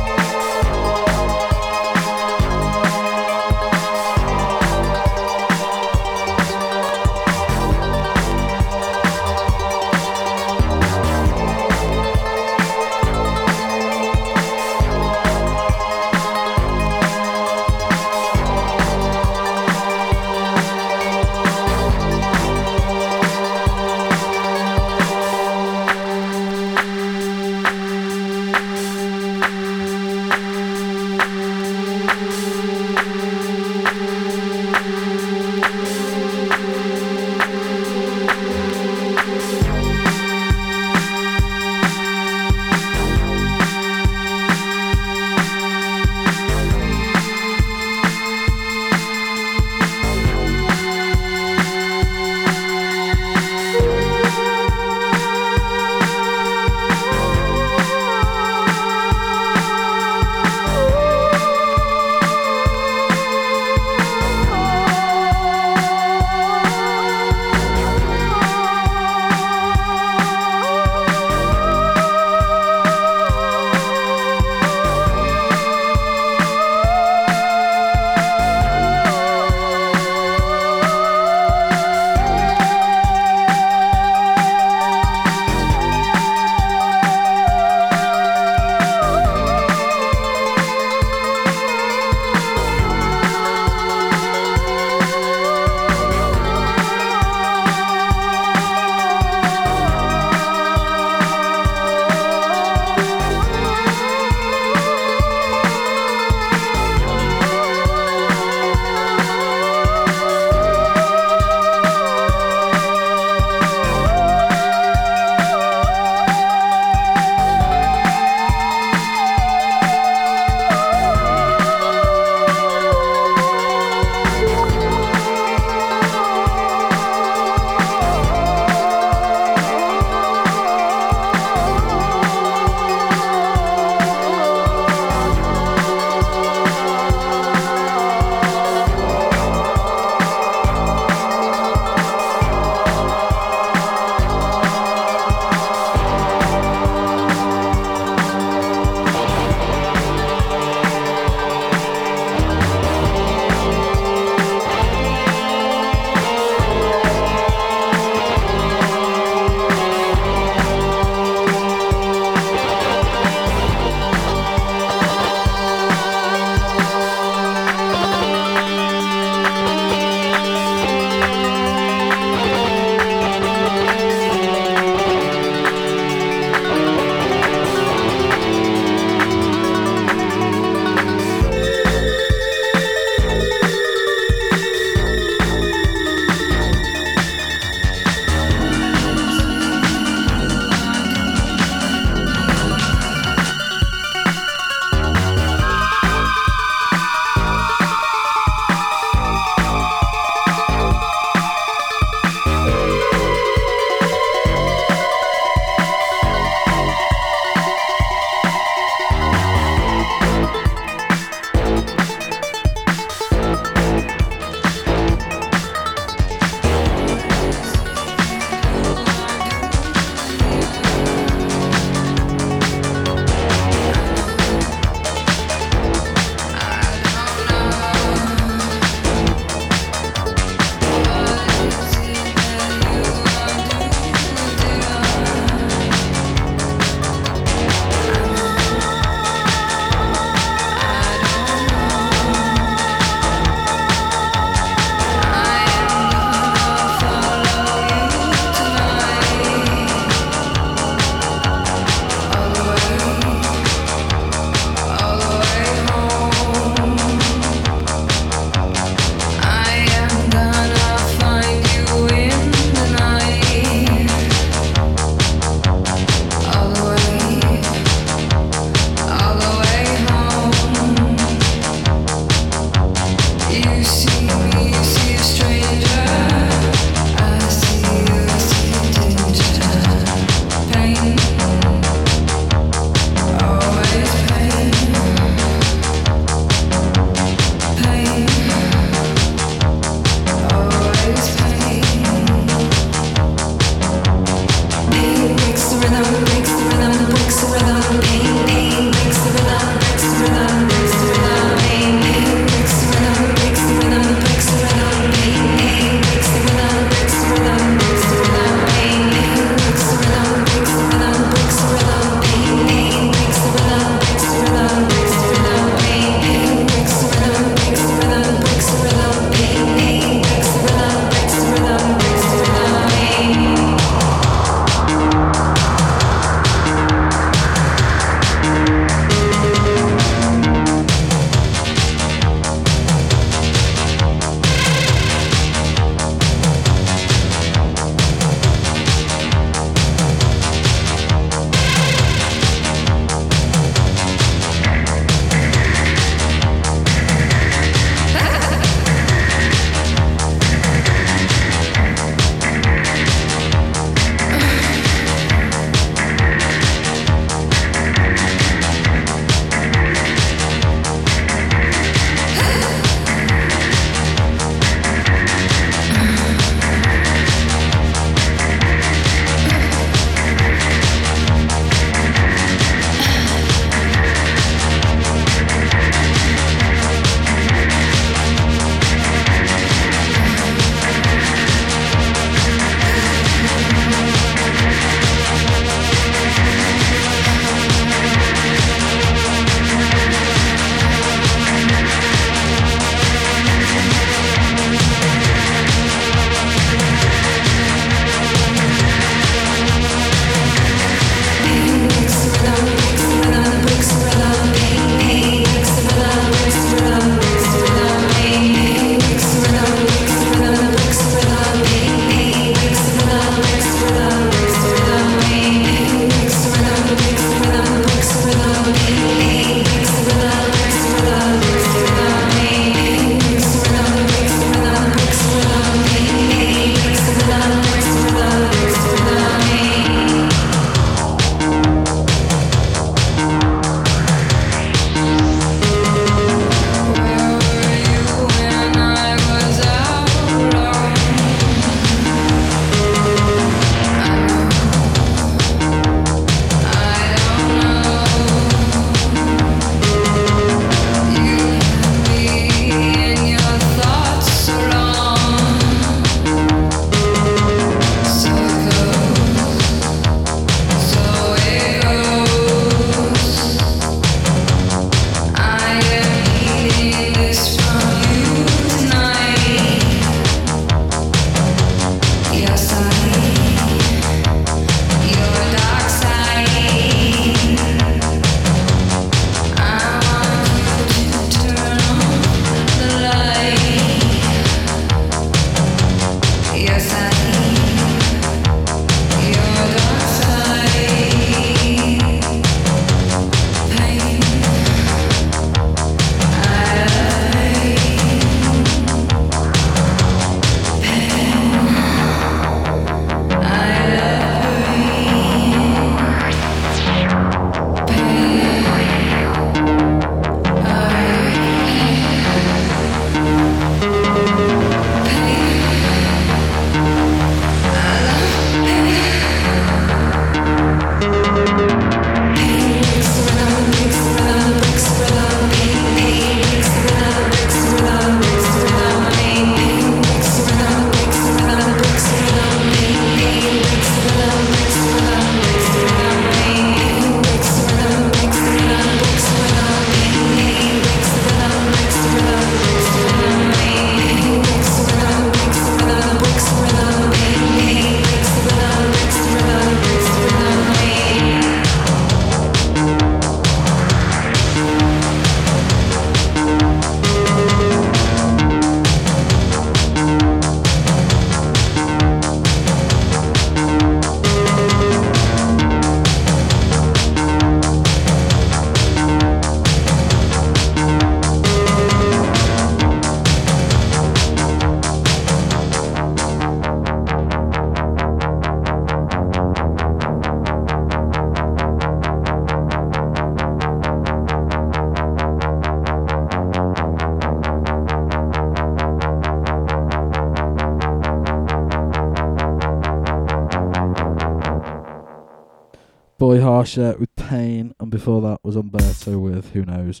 With 596.76 597.14
Pain, 597.16 597.74
and 597.80 597.90
before 597.90 598.20
that 598.22 598.44
was 598.44 598.54
Umberto 598.54 599.18
with 599.18 599.52
Who 599.52 599.64
Knows. 599.64 600.00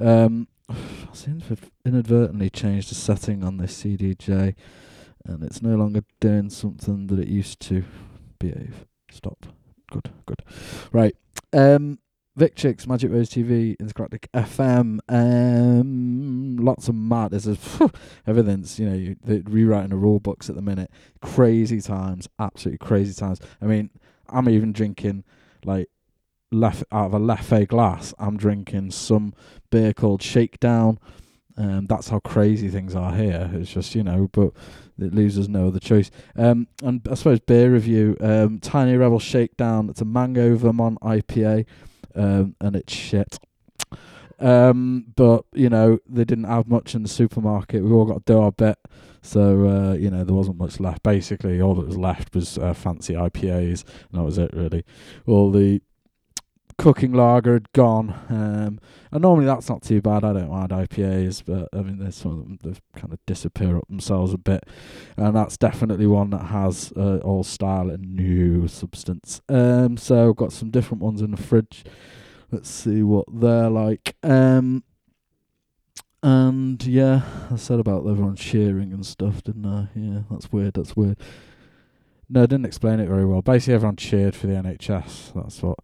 Um, 0.00 0.46
I 0.68 0.76
seem 1.12 1.40
to 1.40 1.48
have 1.48 1.70
inadvertently 1.84 2.50
changed 2.50 2.90
the 2.90 2.94
setting 2.94 3.42
on 3.42 3.56
this 3.56 3.82
CDJ, 3.82 4.54
and 5.24 5.42
it's 5.42 5.60
no 5.60 5.74
longer 5.74 6.04
doing 6.20 6.50
something 6.50 7.08
that 7.08 7.18
it 7.18 7.26
used 7.28 7.58
to. 7.62 7.84
Behave. 8.38 8.86
Stop. 9.10 9.46
Good, 9.90 10.10
good. 10.26 10.42
Right. 10.92 11.16
Um, 11.52 11.98
Victrix, 12.38 12.86
Magic 12.86 13.10
Rose 13.10 13.30
TV, 13.30 13.78
Intergalactic 13.78 14.30
FM, 14.32 14.98
um, 15.08 16.56
lots 16.56 16.88
of 16.88 16.94
mad. 16.94 17.30
There's 17.30 17.46
a, 17.46 17.56
everything's 18.26 18.78
you 18.78 18.88
know 18.88 18.96
you, 18.96 19.16
they're 19.24 19.42
rewriting 19.44 19.90
the 19.90 19.96
rule 19.96 20.20
books 20.20 20.48
at 20.48 20.56
the 20.56 20.62
minute. 20.62 20.90
Crazy 21.20 21.80
times, 21.80 22.28
absolutely 22.38 22.84
crazy 22.84 23.14
times. 23.14 23.40
I 23.62 23.66
mean, 23.66 23.90
I'm 24.28 24.48
even 24.48 24.72
drinking 24.72 25.24
like 25.64 25.88
left 26.50 26.84
out 26.92 27.06
of 27.06 27.14
a 27.14 27.18
Leffe 27.18 27.68
glass. 27.68 28.14
I'm 28.18 28.36
drinking 28.36 28.92
some 28.92 29.34
beer 29.70 29.92
called 29.92 30.22
Shakedown. 30.22 30.98
Um, 31.56 31.86
that's 31.86 32.08
how 32.08 32.18
crazy 32.20 32.68
things 32.68 32.96
are 32.96 33.14
here. 33.14 33.50
It's 33.54 33.72
just 33.72 33.94
you 33.94 34.02
know, 34.02 34.28
but 34.32 34.52
it 34.98 35.14
leaves 35.14 35.38
us 35.38 35.48
no 35.48 35.68
other 35.68 35.80
choice. 35.80 36.10
Um, 36.36 36.66
and 36.82 37.06
I 37.10 37.14
suppose 37.14 37.40
beer 37.40 37.72
review. 37.72 38.16
Um, 38.20 38.58
Tiny 38.58 38.96
Rebel 38.96 39.20
Shakedown. 39.20 39.88
It's 39.88 40.00
a 40.00 40.04
mango 40.04 40.56
Vermont 40.56 41.00
IPA 41.00 41.66
um, 42.14 42.56
and 42.60 42.76
it's 42.76 42.92
shit. 42.92 43.38
Um, 44.40 45.06
but 45.14 45.44
you 45.52 45.68
know 45.68 45.98
they 46.08 46.24
didn't 46.24 46.44
have 46.44 46.68
much 46.68 46.94
in 46.94 47.02
the 47.02 47.08
supermarket. 47.08 47.84
We 47.84 47.92
all 47.92 48.04
got 48.04 48.26
to 48.26 48.32
do 48.32 48.40
our 48.40 48.52
bit, 48.52 48.78
so 49.22 49.68
uh, 49.68 49.92
you 49.94 50.10
know 50.10 50.24
there 50.24 50.34
wasn't 50.34 50.58
much 50.58 50.80
left. 50.80 51.02
Basically, 51.02 51.60
all 51.60 51.74
that 51.76 51.86
was 51.86 51.96
left 51.96 52.34
was 52.34 52.58
uh, 52.58 52.74
fancy 52.74 53.14
IPAs, 53.14 53.84
and 54.10 54.20
that 54.20 54.24
was 54.24 54.38
it 54.38 54.50
really. 54.52 54.84
All 55.26 55.50
the 55.50 55.80
cooking 56.76 57.12
lager 57.12 57.54
had 57.54 57.72
gone, 57.72 58.10
um, 58.28 58.80
and 59.10 59.22
normally 59.22 59.46
that's 59.46 59.68
not 59.68 59.82
too 59.82 60.00
bad. 60.00 60.24
I 60.24 60.32
don't 60.32 60.50
mind 60.50 60.70
IPAs, 60.70 61.42
but 61.44 61.68
I 61.72 61.82
mean 61.82 61.98
there's 61.98 62.16
some 62.16 62.32
of 62.32 62.38
them 62.38 62.58
they've 62.62 62.80
kind 62.96 63.12
of 63.12 63.18
disappear 63.26 63.76
up 63.76 63.88
themselves 63.88 64.32
a 64.32 64.38
bit, 64.38 64.64
and 65.16 65.34
that's 65.34 65.56
definitely 65.56 66.06
one 66.06 66.30
that 66.30 66.46
has 66.46 66.92
uh, 66.96 67.18
all 67.18 67.44
style 67.44 67.90
and 67.90 68.14
new 68.14 68.68
substance. 68.68 69.40
Um, 69.48 69.96
so 69.96 70.32
got 70.32 70.52
some 70.52 70.70
different 70.70 71.02
ones 71.02 71.20
in 71.20 71.30
the 71.30 71.36
fridge. 71.36 71.84
Let's 72.50 72.70
see 72.70 73.02
what 73.02 73.26
they're 73.32 73.70
like. 73.70 74.16
Um, 74.22 74.84
and 76.22 76.82
yeah, 76.86 77.20
I 77.50 77.56
said 77.56 77.80
about 77.80 78.06
everyone 78.06 78.36
cheering 78.36 78.92
and 78.92 79.04
stuff, 79.04 79.42
didn't 79.42 79.66
I? 79.66 79.88
Yeah, 79.94 80.20
that's 80.30 80.50
weird. 80.50 80.74
That's 80.74 80.96
weird. 80.96 81.18
No, 82.30 82.44
I 82.44 82.46
didn't 82.46 82.64
explain 82.64 83.00
it 83.00 83.08
very 83.08 83.26
well. 83.26 83.42
Basically, 83.42 83.74
everyone 83.74 83.96
cheered 83.96 84.34
for 84.34 84.46
the 84.46 84.54
NHS. 84.54 85.34
That's 85.34 85.62
what 85.62 85.78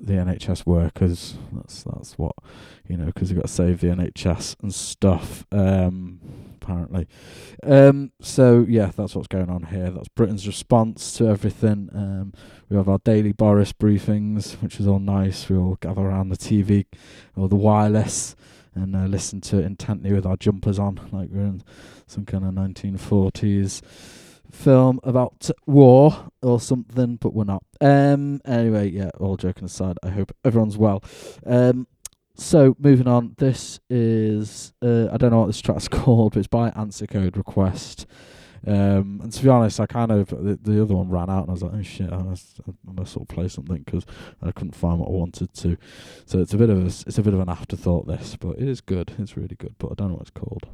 the 0.00 0.14
NHS 0.14 0.66
workers. 0.66 1.34
That's 1.52 1.82
that's 1.82 2.18
what 2.18 2.34
you 2.88 2.96
know 2.96 3.06
because 3.06 3.30
you've 3.30 3.38
got 3.38 3.46
to 3.46 3.52
save 3.52 3.80
the 3.80 3.88
NHS 3.88 4.56
and 4.62 4.74
stuff. 4.74 5.46
Um, 5.52 6.20
apparently, 6.60 7.06
um, 7.62 8.12
so 8.20 8.64
yeah, 8.68 8.90
that's 8.96 9.14
what's 9.14 9.28
going 9.28 9.50
on 9.50 9.64
here. 9.64 9.90
That's 9.90 10.08
Britain's 10.08 10.46
response 10.46 11.16
to 11.18 11.28
everything. 11.28 11.90
Um, 11.94 12.32
we 12.68 12.76
have 12.76 12.88
our 12.88 12.98
daily 13.04 13.32
Boris 13.32 13.72
briefings, 13.72 14.54
which 14.62 14.80
is 14.80 14.86
all 14.86 14.98
nice. 14.98 15.48
We 15.48 15.56
all 15.56 15.78
gather 15.80 16.02
around 16.02 16.28
the 16.28 16.36
TV 16.36 16.86
or 17.36 17.48
the 17.48 17.56
wireless 17.56 18.36
and 18.74 18.94
uh, 18.94 19.06
listen 19.06 19.40
to 19.40 19.58
it 19.58 19.64
intently 19.64 20.12
with 20.12 20.26
our 20.26 20.36
jumpers 20.36 20.78
on, 20.78 21.00
like 21.10 21.30
we're 21.30 21.40
in 21.40 21.62
some 22.06 22.26
kind 22.26 22.44
of 22.44 22.52
1940s 22.52 23.80
film 24.50 25.00
about 25.02 25.50
war 25.66 26.30
or 26.42 26.60
something, 26.60 27.16
but 27.16 27.34
we're 27.34 27.44
not. 27.44 27.64
Um. 27.80 28.40
Anyway, 28.44 28.90
yeah. 28.90 29.10
All 29.18 29.36
joking 29.36 29.64
aside, 29.64 29.98
I 30.02 30.10
hope 30.10 30.34
everyone's 30.44 30.76
well. 30.76 31.02
Um. 31.44 31.86
So 32.38 32.76
moving 32.78 33.08
on, 33.08 33.34
this 33.38 33.80
is 33.88 34.74
uh, 34.82 35.08
I 35.10 35.16
don't 35.16 35.30
know 35.30 35.40
what 35.40 35.46
this 35.46 35.60
track's 35.60 35.88
called, 35.88 36.34
but 36.34 36.40
it's 36.40 36.48
by 36.48 36.70
Answer 36.70 37.06
Code 37.06 37.36
Request. 37.36 38.06
Um, 38.66 39.20
and 39.22 39.32
to 39.32 39.42
be 39.42 39.48
honest, 39.48 39.78
I 39.78 39.86
kind 39.86 40.10
of 40.10 40.28
the, 40.28 40.58
the 40.60 40.82
other 40.82 40.96
one 40.96 41.08
ran 41.08 41.30
out, 41.30 41.42
and 41.42 41.50
I 41.50 41.52
was 41.52 41.62
like, 41.62 41.72
oh 41.74 41.82
shit, 41.82 42.12
I 42.12 42.18
must, 42.18 42.60
I 42.66 42.92
must 42.92 43.12
sort 43.12 43.22
of 43.22 43.34
play 43.34 43.48
something 43.48 43.78
because 43.78 44.04
I 44.42 44.50
couldn't 44.50 44.74
find 44.74 44.98
what 44.98 45.08
I 45.08 45.12
wanted 45.12 45.54
to. 45.54 45.76
So 46.24 46.40
it's 46.40 46.52
a 46.52 46.58
bit 46.58 46.70
of 46.70 46.82
a, 46.82 46.86
it's 46.86 47.18
a 47.18 47.22
bit 47.22 47.32
of 47.32 47.40
an 47.40 47.48
afterthought 47.48 48.08
this, 48.08 48.36
but 48.36 48.58
it 48.58 48.68
is 48.68 48.80
good. 48.80 49.12
It's 49.18 49.36
really 49.36 49.56
good, 49.56 49.76
but 49.78 49.92
I 49.92 49.94
don't 49.94 50.08
know 50.08 50.14
what 50.14 50.22
it's 50.22 50.30
called. 50.30 50.66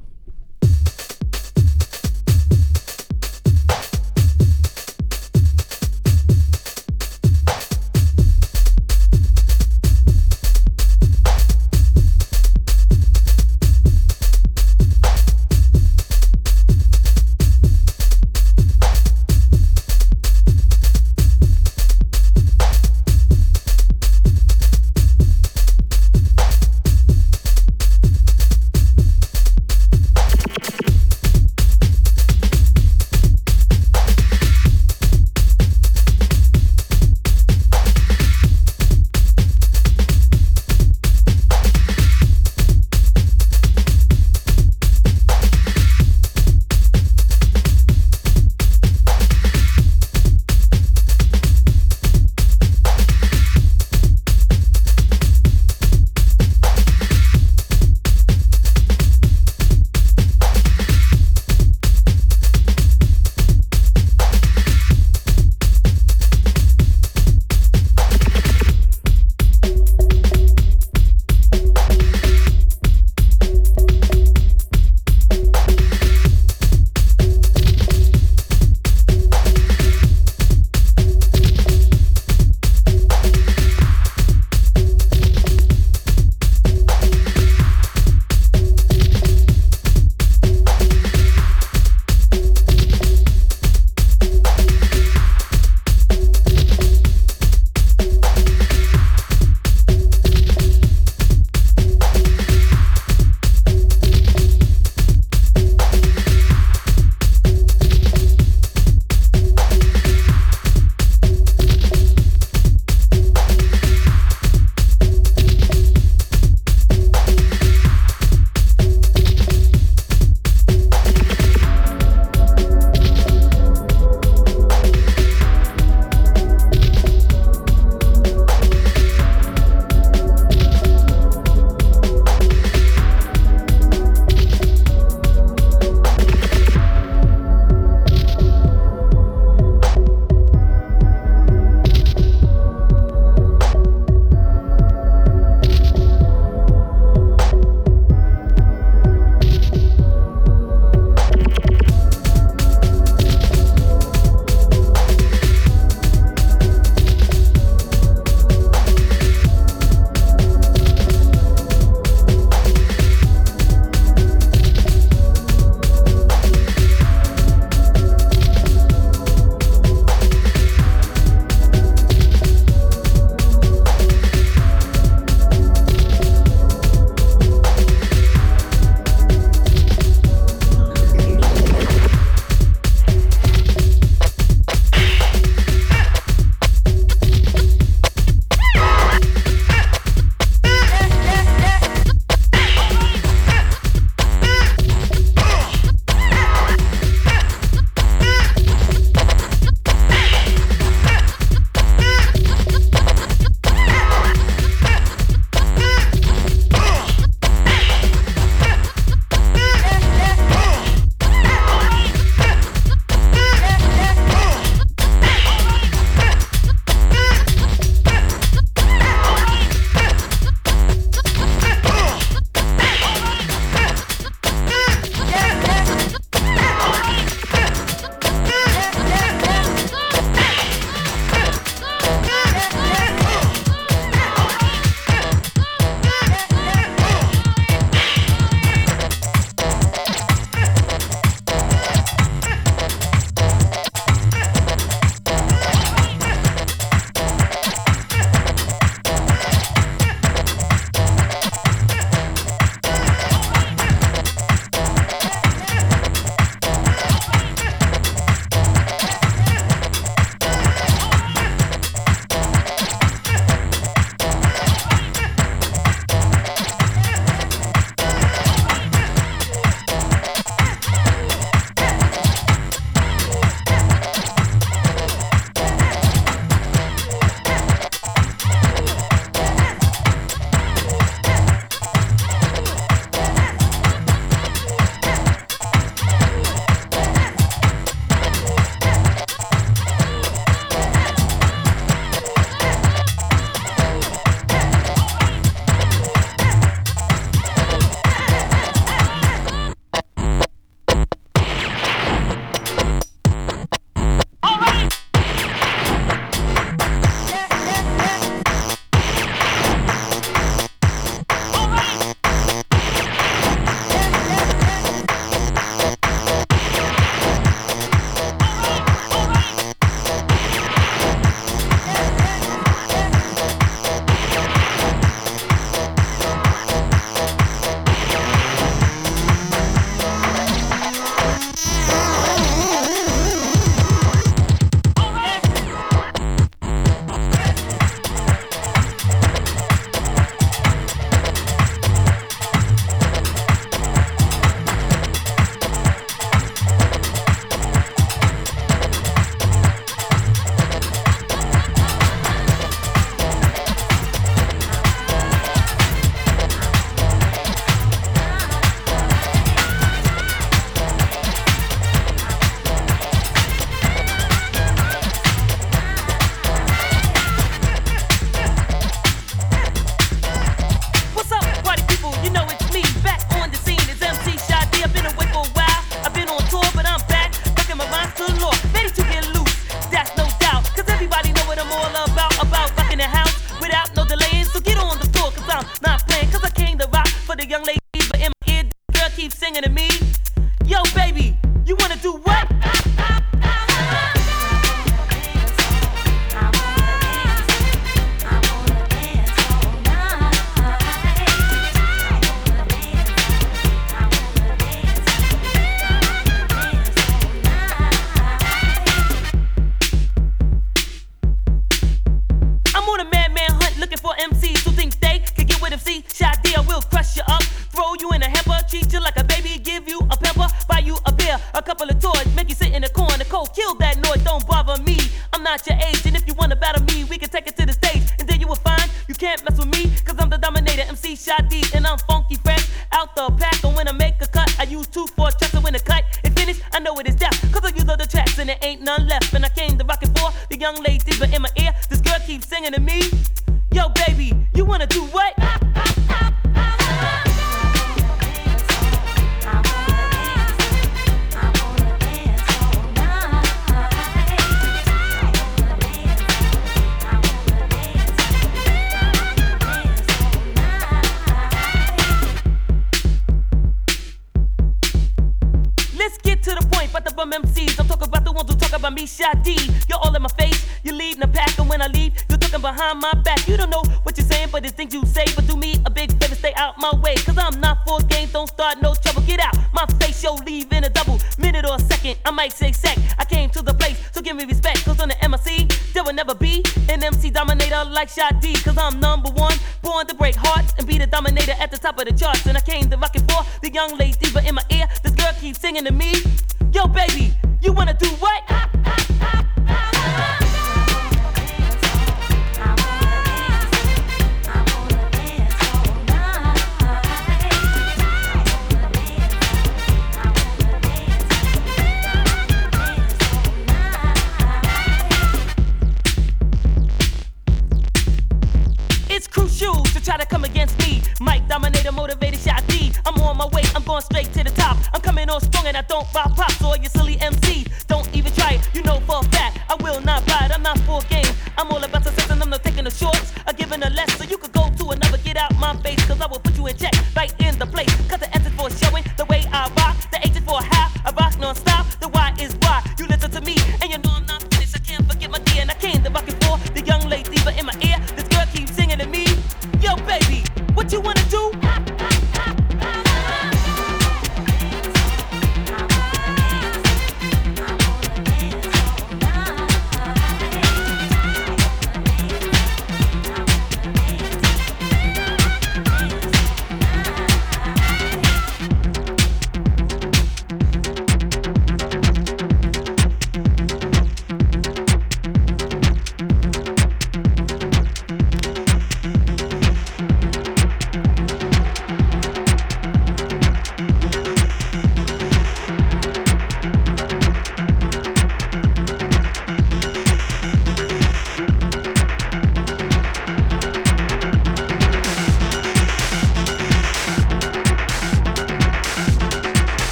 D, 431.41 431.65
and 431.75 431.87
I'm 431.87 431.99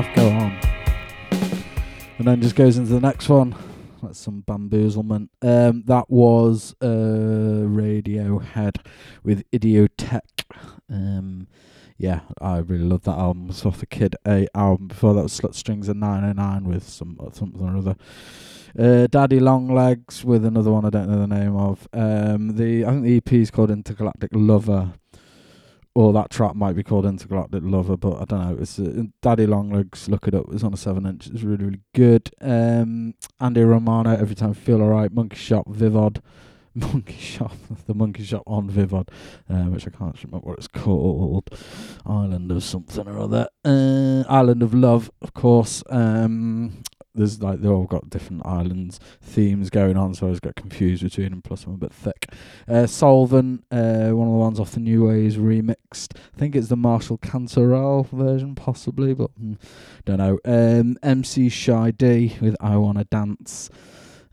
If 0.00 0.16
go 0.16 0.28
on. 0.30 0.58
And 2.16 2.26
then 2.26 2.40
just 2.40 2.56
goes 2.56 2.78
into 2.78 2.90
the 2.90 3.00
next 3.00 3.28
one. 3.28 3.54
That's 4.02 4.18
some 4.18 4.42
bamboozlement. 4.46 5.28
Um, 5.42 5.82
that 5.86 6.08
was 6.08 6.74
uh, 6.80 7.66
Radiohead 7.66 8.78
with 9.22 9.44
Idioteque. 9.50 10.44
Um, 10.88 11.48
yeah, 11.98 12.20
I 12.40 12.58
really 12.58 12.84
love 12.84 13.02
that 13.02 13.18
album. 13.18 13.48
It's 13.50 13.66
off 13.66 13.80
the 13.80 13.86
Kid 13.86 14.16
A 14.26 14.48
album. 14.54 14.88
Before 14.88 15.12
that 15.12 15.22
was 15.22 15.38
Sluts'n'Strings 15.38 15.90
and 15.90 16.00
909 16.00 16.64
with 16.64 16.88
some 16.88 17.18
something 17.34 17.60
or 17.60 17.76
other. 17.76 17.96
Uh, 18.78 19.06
Daddy 19.06 19.38
Longlegs 19.38 20.24
with 20.24 20.46
another 20.46 20.70
one 20.70 20.86
I 20.86 20.90
don't 20.90 21.10
know 21.10 21.20
the 21.20 21.26
name 21.26 21.56
of. 21.56 21.86
Um, 21.92 22.56
the 22.56 22.86
I 22.86 22.90
think 22.92 23.04
the 23.04 23.16
EP 23.18 23.32
is 23.34 23.50
called 23.50 23.70
Intergalactic 23.70 24.30
Lover 24.32 24.94
or 25.94 26.12
that 26.12 26.30
track 26.30 26.54
might 26.54 26.76
be 26.76 26.82
called 26.82 27.04
Intergalactic 27.04 27.62
Lover, 27.64 27.96
but 27.96 28.20
I 28.20 28.24
don't 28.24 28.48
know. 28.48 28.56
It's 28.60 28.78
uh, 28.78 29.02
Daddy 29.22 29.46
Longlegs. 29.46 30.08
Look 30.08 30.28
it 30.28 30.34
up. 30.34 30.46
It's 30.52 30.62
on 30.62 30.74
a 30.74 30.76
seven 30.76 31.06
inch. 31.06 31.26
It's 31.26 31.42
really 31.42 31.64
really 31.64 31.80
good. 31.94 32.30
Um, 32.40 33.14
Andy 33.40 33.62
Romano. 33.62 34.16
Every 34.16 34.34
time 34.34 34.54
feel 34.54 34.82
alright. 34.82 35.12
Monkey 35.12 35.36
Shop. 35.36 35.66
Vivod. 35.68 36.20
Monkey 36.74 37.18
Shop. 37.18 37.52
the 37.86 37.94
Monkey 37.94 38.22
Shop 38.22 38.44
on 38.46 38.70
Vivod, 38.70 39.08
uh, 39.48 39.64
which 39.64 39.86
I 39.86 39.90
can't 39.90 40.22
remember 40.22 40.46
what 40.46 40.58
it's 40.58 40.68
called. 40.68 41.50
Island 42.06 42.52
of 42.52 42.62
something 42.62 43.08
or 43.08 43.18
other. 43.18 43.48
Uh, 43.64 44.22
Island 44.28 44.62
of 44.62 44.72
Love, 44.72 45.10
of 45.20 45.34
course. 45.34 45.82
Um, 45.90 46.82
there's 47.14 47.42
like 47.42 47.60
they've 47.60 47.70
all 47.70 47.84
got 47.84 48.10
different 48.10 48.46
islands 48.46 49.00
themes 49.20 49.70
going 49.70 49.96
on, 49.96 50.14
so 50.14 50.26
I 50.26 50.28
always 50.28 50.40
get 50.40 50.56
confused 50.56 51.02
between 51.02 51.30
them. 51.30 51.42
Plus, 51.42 51.66
I'm 51.66 51.74
a 51.74 51.76
bit 51.76 51.92
thick. 51.92 52.32
Uh, 52.68 52.86
Solvent, 52.86 53.64
uh, 53.70 54.10
one 54.10 54.28
of 54.28 54.32
the 54.32 54.38
ones 54.38 54.60
off 54.60 54.72
the 54.72 54.80
New 54.80 55.06
Ways 55.08 55.36
remixed. 55.36 56.16
I 56.16 56.38
think 56.38 56.54
it's 56.54 56.68
the 56.68 56.76
Marshall 56.76 57.18
Cantarell 57.18 58.08
version, 58.10 58.54
possibly, 58.54 59.14
but 59.14 59.30
mm, 59.40 59.56
don't 60.04 60.18
know. 60.18 60.38
Um, 60.44 60.98
MC 61.02 61.48
Shy 61.48 61.90
D 61.90 62.36
with 62.40 62.56
I 62.60 62.76
Wanna 62.76 63.04
Dance. 63.04 63.70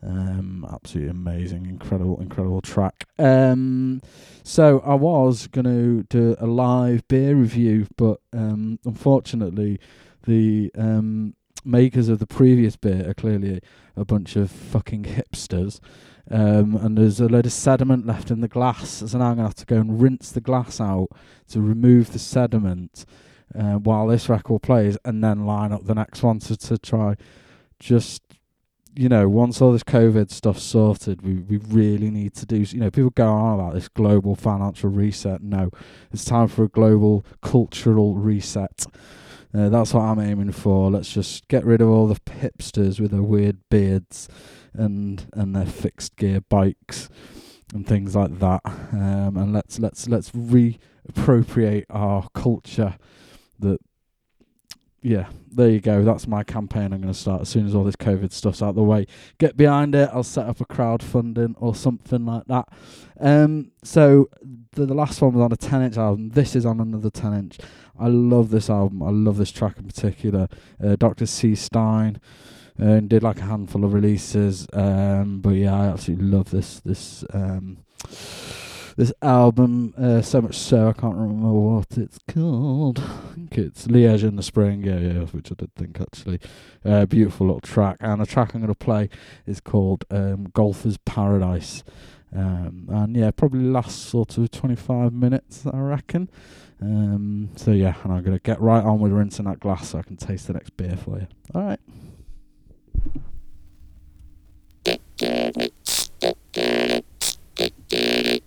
Um, 0.03 0.65
absolutely 0.71 1.09
amazing, 1.09 1.65
incredible, 1.65 2.21
incredible 2.21 2.61
track. 2.61 3.05
Um, 3.17 4.01
so 4.43 4.79
I 4.81 4.93
was 4.93 5.47
gonna 5.47 6.03
do 6.03 6.35
a 6.39 6.45
live 6.45 7.07
beer 7.07 7.35
review, 7.35 7.87
but 7.97 8.19
um, 8.31 8.79
unfortunately, 8.85 9.79
the 10.25 10.71
um 10.77 11.33
makers 11.67 12.09
of 12.09 12.19
the 12.19 12.27
previous 12.27 12.75
beer 12.75 13.09
are 13.09 13.13
clearly 13.13 13.61
a, 13.95 14.05
bunch 14.05 14.35
of 14.35 14.49
fucking 14.49 15.03
hipsters. 15.03 15.79
Um, 16.29 16.75
and 16.75 16.97
there's 16.97 17.19
a 17.19 17.27
load 17.27 17.45
of 17.45 17.53
sediment 17.53 18.05
left 18.05 18.31
in 18.31 18.41
the 18.41 18.47
glass, 18.47 19.03
so 19.05 19.17
now 19.17 19.29
I'm 19.29 19.35
gonna 19.37 19.47
have 19.47 19.55
to 19.55 19.65
go 19.65 19.77
and 19.77 20.01
rinse 20.01 20.31
the 20.31 20.41
glass 20.41 20.81
out 20.81 21.09
to 21.49 21.61
remove 21.61 22.11
the 22.11 22.19
sediment 22.19 23.05
uh, 23.57 23.75
while 23.75 24.07
this 24.07 24.27
record 24.27 24.61
plays, 24.61 24.97
and 25.05 25.23
then 25.23 25.45
line 25.45 25.71
up 25.71 25.85
the 25.85 25.95
next 25.95 26.23
one 26.23 26.39
to 26.39 26.57
to 26.57 26.77
try. 26.77 27.15
Just 27.79 28.23
you 28.97 29.09
know, 29.09 29.29
once 29.29 29.61
all 29.61 29.71
this 29.71 29.83
COVID 29.83 30.31
stuff 30.31 30.59
sorted, 30.59 31.21
we 31.21 31.35
we 31.35 31.57
really 31.57 32.09
need 32.09 32.33
to 32.35 32.45
do. 32.45 32.57
You 32.57 32.79
know, 32.79 32.91
people 32.91 33.11
go 33.11 33.31
on 33.31 33.59
about 33.59 33.73
this 33.75 33.87
global 33.87 34.35
financial 34.35 34.89
reset. 34.89 35.41
No, 35.41 35.69
it's 36.11 36.25
time 36.25 36.47
for 36.47 36.63
a 36.63 36.67
global 36.67 37.23
cultural 37.41 38.15
reset. 38.15 38.85
Uh, 39.53 39.69
that's 39.69 39.93
what 39.93 40.01
I'm 40.01 40.19
aiming 40.19 40.51
for. 40.51 40.91
Let's 40.91 41.11
just 41.11 41.47
get 41.47 41.65
rid 41.65 41.81
of 41.81 41.89
all 41.89 42.07
the 42.07 42.19
hipsters 42.19 42.99
with 42.99 43.11
their 43.11 43.23
weird 43.23 43.57
beards 43.69 44.27
and 44.73 45.25
and 45.33 45.55
their 45.55 45.65
fixed 45.65 46.15
gear 46.17 46.41
bikes 46.41 47.09
and 47.73 47.85
things 47.87 48.15
like 48.15 48.39
that. 48.39 48.61
Um, 48.65 49.37
and 49.37 49.53
let's 49.53 49.79
let's 49.79 50.07
let's 50.07 50.31
reappropriate 50.31 51.85
our 51.89 52.29
culture. 52.33 52.97
That 53.59 53.79
yeah, 55.07 55.29
there 55.49 55.69
you 55.69 55.79
go. 55.79 56.03
That's 56.03 56.27
my 56.27 56.43
campaign. 56.43 56.91
I'm 56.91 57.01
going 57.01 57.13
to 57.13 57.13
start 57.13 57.41
as 57.41 57.49
soon 57.49 57.65
as 57.65 57.73
all 57.73 57.85
this 57.85 57.95
COVID 57.95 58.33
stuff's 58.33 58.61
out 58.61 58.69
of 58.69 58.75
the 58.75 58.83
way. 58.83 59.07
Get 59.37 59.55
behind 59.55 59.95
it. 59.95 60.09
I'll 60.11 60.21
set 60.21 60.47
up 60.47 60.59
a 60.59 60.65
crowdfunding 60.65 61.55
or 61.59 61.75
something 61.75 62.25
like 62.25 62.43
that. 62.47 62.67
Um, 63.17 63.71
so 63.83 64.29
the, 64.73 64.85
the 64.85 64.93
last 64.93 65.21
one 65.21 65.33
was 65.33 65.41
on 65.41 65.51
a 65.53 65.55
10 65.55 65.81
inch 65.81 65.97
album. 65.97 66.29
This 66.31 66.57
is 66.57 66.65
on 66.65 66.81
another 66.81 67.09
10 67.09 67.33
inch. 67.33 67.57
I 67.97 68.09
love 68.09 68.49
this 68.49 68.69
album. 68.69 69.01
I 69.01 69.09
love 69.09 69.37
this 69.37 69.51
track 69.51 69.77
in 69.77 69.85
particular. 69.85 70.49
Uh, 70.83 70.97
Dr. 70.97 71.25
C. 71.25 71.55
Stein 71.55 72.19
uh, 72.77 72.83
and 72.83 73.09
did 73.09 73.23
like 73.23 73.39
a 73.39 73.43
handful 73.45 73.85
of 73.85 73.93
releases. 73.93 74.67
Um, 74.73 75.39
but 75.39 75.51
yeah, 75.51 75.73
I 75.73 75.85
absolutely 75.87 76.25
love 76.25 76.51
this 76.51 76.81
this 76.81 77.23
um, 77.33 77.77
this 78.97 79.13
album. 79.21 79.93
Uh, 79.97 80.21
so 80.21 80.41
much 80.41 80.57
so 80.57 80.89
I 80.89 80.93
can't 80.93 81.15
remember 81.15 81.53
what 81.53 81.97
it's 81.97 82.19
called. 82.27 82.99
I 82.99 83.35
think 83.35 83.57
it's 83.57 83.87
Liège 83.87 84.23
in 84.23 84.35
the 84.35 84.43
Spring. 84.43 84.83
Yeah, 84.83 84.99
yeah, 84.99 85.19
which 85.25 85.51
I 85.51 85.55
did 85.55 85.73
think 85.75 86.01
actually. 86.01 86.39
Uh, 86.83 87.05
beautiful 87.05 87.47
little 87.47 87.61
track, 87.61 87.97
and 88.01 88.19
the 88.19 88.25
track 88.25 88.53
I'm 88.53 88.61
going 88.61 88.73
to 88.73 88.77
play 88.77 89.09
is 89.45 89.61
called 89.61 90.03
um, 90.11 90.47
"Golfer's 90.53 90.97
Paradise." 90.97 91.83
Um, 92.35 92.89
and 92.89 93.15
yeah, 93.15 93.31
probably 93.31 93.61
lasts 93.61 94.09
sort 94.09 94.37
of 94.37 94.51
25 94.51 95.13
minutes, 95.13 95.65
I 95.65 95.77
reckon. 95.77 96.29
Um, 96.81 97.49
so 97.55 97.71
yeah, 97.71 97.95
and 98.03 98.11
I'm 98.11 98.23
gonna 98.23 98.39
get 98.39 98.59
right 98.59 98.83
on 98.83 98.99
with 98.99 99.11
rinsing 99.11 99.45
that 99.45 99.59
glass 99.59 99.89
so 99.89 99.99
I 99.99 100.01
can 100.01 100.17
taste 100.17 100.47
the 100.47 100.53
next 100.53 100.75
beer 100.77 100.97
for 100.97 101.19
you. 101.19 101.27
All 101.55 101.63
right. 101.63 101.79
Get, 104.83 105.01
it, 105.19 105.73
get, 106.21 106.97
it, 107.57 107.73
get 107.89 108.25
it. 108.27 108.46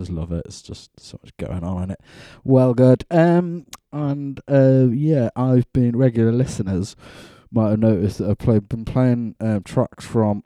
Just 0.00 0.10
love 0.10 0.32
it. 0.32 0.42
It's 0.46 0.62
just 0.62 0.98
so 0.98 1.18
much 1.22 1.36
going 1.36 1.62
on 1.62 1.84
in 1.84 1.90
it. 1.90 2.00
Well, 2.42 2.74
good. 2.74 3.04
Um, 3.10 3.66
and 3.92 4.40
uh, 4.48 4.86
yeah, 4.90 5.30
I've 5.36 5.70
been 5.72 5.96
regular 5.96 6.32
listeners 6.32 6.96
might 7.52 7.70
have 7.70 7.80
noticed 7.80 8.18
that 8.18 8.30
I've 8.30 8.38
played, 8.38 8.68
been 8.68 8.84
playing 8.84 9.36
um, 9.40 9.62
tracks 9.62 10.04
from. 10.04 10.44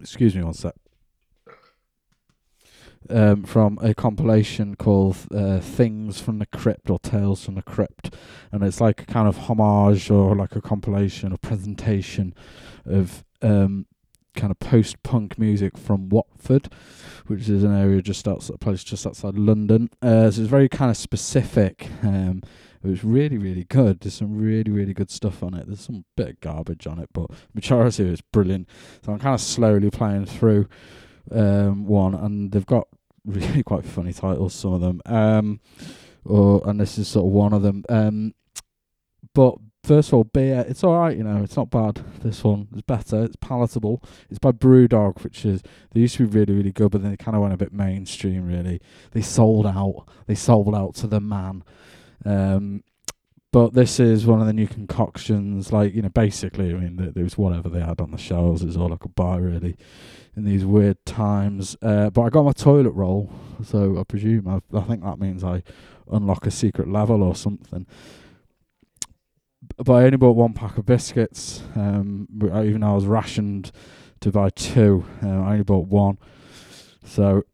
Excuse 0.00 0.34
me 0.34 0.42
one 0.42 0.54
sec. 0.54 0.74
Um, 3.10 3.42
from 3.42 3.78
a 3.82 3.94
compilation 3.94 4.76
called 4.76 5.16
uh, 5.34 5.58
"Things 5.58 6.20
from 6.20 6.38
the 6.38 6.46
Crypt" 6.46 6.88
or 6.88 6.98
"Tales 7.00 7.44
from 7.44 7.56
the 7.56 7.62
Crypt," 7.62 8.14
and 8.52 8.62
it's 8.62 8.80
like 8.80 9.02
a 9.02 9.06
kind 9.06 9.28
of 9.28 9.36
homage 9.36 10.08
or 10.08 10.34
like 10.36 10.56
a 10.56 10.62
compilation 10.62 11.32
or 11.32 11.36
presentation 11.36 12.32
of 12.86 13.24
um, 13.42 13.86
kind 14.34 14.50
of 14.50 14.58
post-punk 14.58 15.38
music 15.38 15.76
from 15.76 16.08
Watford, 16.08 16.72
which 17.26 17.48
is 17.48 17.64
an 17.64 17.76
area 17.76 18.02
just 18.02 18.26
outside, 18.26 18.54
a 18.54 18.58
place 18.58 18.84
just 18.84 19.06
outside 19.06 19.36
London. 19.36 19.90
Uh, 20.00 20.30
so 20.30 20.40
it's 20.42 20.50
very 20.50 20.68
kind 20.68 20.90
of 20.90 20.96
specific. 20.96 21.88
Um, 22.02 22.42
it 22.82 22.88
was 22.88 23.04
really, 23.04 23.38
really 23.38 23.64
good. 23.64 24.00
There's 24.00 24.14
some 24.14 24.36
really, 24.36 24.70
really 24.70 24.92
good 24.92 25.10
stuff 25.10 25.42
on 25.42 25.54
it. 25.54 25.66
There's 25.66 25.82
some 25.82 26.04
bit 26.16 26.28
of 26.30 26.40
garbage 26.40 26.86
on 26.86 26.98
it, 26.98 27.10
but 27.12 27.30
majority 27.54 28.02
of 28.02 28.10
it's 28.10 28.20
brilliant. 28.20 28.68
So 29.04 29.12
I'm 29.12 29.20
kind 29.20 29.34
of 29.34 29.40
slowly 29.40 29.90
playing 29.90 30.26
through 30.26 30.68
um, 31.30 31.86
one, 31.86 32.14
and 32.14 32.50
they've 32.50 32.66
got 32.66 32.88
really 33.24 33.62
quite 33.62 33.84
funny 33.84 34.12
titles. 34.12 34.54
Some 34.54 34.72
of 34.72 34.80
them, 34.80 35.00
um, 35.06 35.60
or 36.24 36.62
and 36.68 36.80
this 36.80 36.98
is 36.98 37.06
sort 37.06 37.26
of 37.26 37.32
one 37.32 37.52
of 37.52 37.62
them. 37.62 37.84
Um, 37.88 38.34
but 39.34 39.54
first 39.84 40.08
of 40.08 40.14
all, 40.14 40.24
beer. 40.24 40.64
It's 40.68 40.84
all 40.84 40.98
right, 40.98 41.16
you 41.16 41.24
know. 41.24 41.42
It's 41.42 41.56
not 41.56 41.70
bad. 41.70 42.02
This 42.22 42.44
one 42.44 42.68
is 42.74 42.82
better. 42.82 43.24
It's 43.24 43.36
palatable. 43.36 44.02
It's 44.30 44.38
by 44.38 44.52
Brewdog, 44.52 45.22
which 45.22 45.44
is 45.44 45.62
they 45.92 46.00
used 46.00 46.16
to 46.16 46.26
be 46.26 46.38
really, 46.38 46.54
really 46.54 46.72
good, 46.72 46.90
but 46.90 47.02
then 47.02 47.10
they 47.10 47.16
kind 47.16 47.36
of 47.36 47.42
went 47.42 47.54
a 47.54 47.58
bit 47.58 47.72
mainstream. 47.72 48.46
Really, 48.46 48.80
they 49.12 49.22
sold 49.22 49.66
out. 49.66 50.06
They 50.26 50.34
sold 50.34 50.74
out 50.74 50.94
to 50.96 51.06
the 51.06 51.20
man. 51.20 51.64
Um, 52.24 52.84
but 53.52 53.74
this 53.74 54.00
is 54.00 54.24
one 54.24 54.40
of 54.40 54.46
the 54.46 54.52
new 54.54 54.66
concoctions. 54.66 55.72
Like 55.72 55.94
you 55.94 56.02
know, 56.02 56.08
basically, 56.08 56.70
I 56.70 56.74
mean, 56.74 56.96
th- 56.96 57.14
there 57.14 57.24
was 57.24 57.36
whatever 57.36 57.68
they 57.68 57.80
had 57.80 58.00
on 58.00 58.10
the 58.10 58.18
shelves. 58.18 58.62
It's 58.62 58.76
all 58.76 58.92
I 58.92 58.96
could 58.96 59.14
buy 59.14 59.36
really 59.36 59.76
in 60.36 60.44
these 60.44 60.64
weird 60.64 61.04
times. 61.04 61.76
Uh, 61.82 62.08
but 62.10 62.22
I 62.22 62.30
got 62.30 62.44
my 62.44 62.52
toilet 62.52 62.92
roll, 62.92 63.30
so 63.62 63.98
I 63.98 64.04
presume 64.04 64.48
I, 64.48 64.60
I 64.76 64.82
think 64.82 65.02
that 65.02 65.18
means 65.18 65.44
I 65.44 65.62
unlock 66.10 66.46
a 66.46 66.50
secret 66.50 66.88
level 66.88 67.22
or 67.22 67.34
something. 67.34 67.86
But 69.76 69.92
I 69.92 70.04
only 70.04 70.16
bought 70.16 70.36
one 70.36 70.52
pack 70.52 70.78
of 70.78 70.86
biscuits. 70.86 71.62
Um, 71.74 72.28
even 72.42 72.80
though 72.80 72.92
I 72.92 72.94
was 72.94 73.06
rationed 73.06 73.72
to 74.20 74.30
buy 74.30 74.50
two, 74.50 75.04
uh, 75.22 75.28
I 75.28 75.52
only 75.52 75.64
bought 75.64 75.88
one. 75.88 76.18
So 77.04 77.44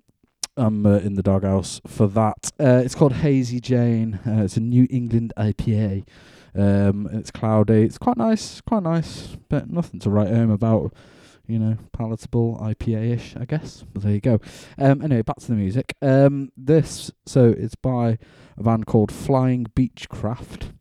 I'm 0.57 0.85
uh, 0.85 0.99
in 0.99 1.15
the 1.15 1.23
doghouse 1.23 1.81
for 1.87 2.09
that. 2.09 2.51
Uh, 2.59 2.83
it's 2.85 2.95
called 2.95 3.15
Hazy 3.15 3.61
Jane. 3.61 4.19
Uh, 4.27 4.43
it's 4.43 4.57
a 4.57 4.61
New 4.61 4.87
England 4.91 5.33
IPA. 5.37 6.05
Um, 6.55 7.09
it's 7.13 7.31
cloudy. 7.31 7.83
It's 7.83 7.99
quite 7.99 8.17
nice. 8.17 8.61
Quite 8.63 8.83
nice, 8.83 9.37
but 9.49 9.71
nothing 9.71 10.01
to 10.01 10.11
write 10.11 10.29
home 10.29 10.51
about. 10.51 10.93
You 11.47 11.59
know, 11.59 11.79
palatable 11.93 12.59
IPA-ish, 12.61 13.35
I 13.35 13.47
guess. 13.47 13.83
But 13.95 14.03
there 14.03 14.13
you 14.13 14.21
go. 14.21 14.39
Um, 14.77 15.01
anyway, 15.01 15.23
back 15.23 15.39
to 15.39 15.47
the 15.47 15.55
music. 15.55 15.95
Um, 16.03 16.53
this 16.59 17.11
so 17.25 17.55
it's 17.57 17.75
by 17.75 18.19
a 18.59 18.63
band 18.63 18.85
called 18.85 19.11
Flying 19.11 19.65
Beechcraft. 19.75 20.73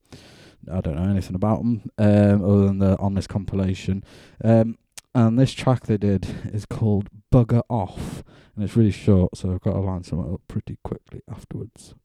I 0.71 0.81
don't 0.81 0.95
know 0.95 1.09
anything 1.09 1.35
about 1.35 1.59
them 1.59 1.89
um, 1.97 2.43
other 2.43 2.65
than 2.65 2.79
the 2.79 2.97
on 2.97 3.13
this 3.13 3.27
compilation. 3.27 4.03
Um, 4.43 4.77
and 5.15 5.39
this 5.39 5.53
track 5.53 5.87
they 5.87 5.97
did 5.97 6.27
is 6.53 6.65
called 6.65 7.09
Bugger 7.31 7.63
Off, 7.69 8.23
and 8.55 8.63
it's 8.63 8.75
really 8.75 8.91
short, 8.91 9.35
so 9.35 9.51
I've 9.51 9.61
got 9.61 9.73
to 9.73 9.79
line 9.79 10.03
some 10.03 10.19
up 10.19 10.41
pretty 10.47 10.77
quickly 10.83 11.21
afterwards. 11.29 11.95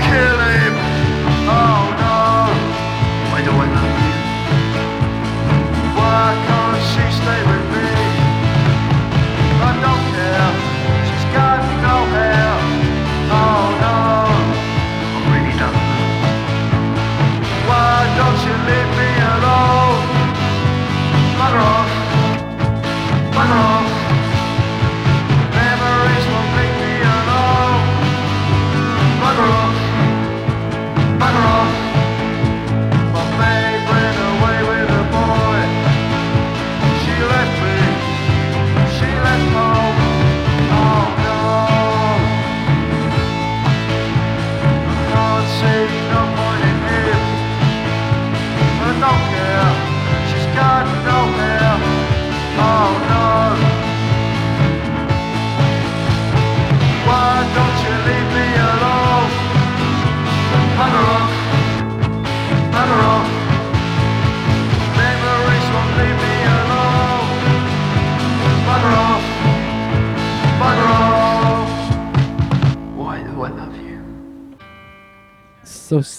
So 0.00 0.61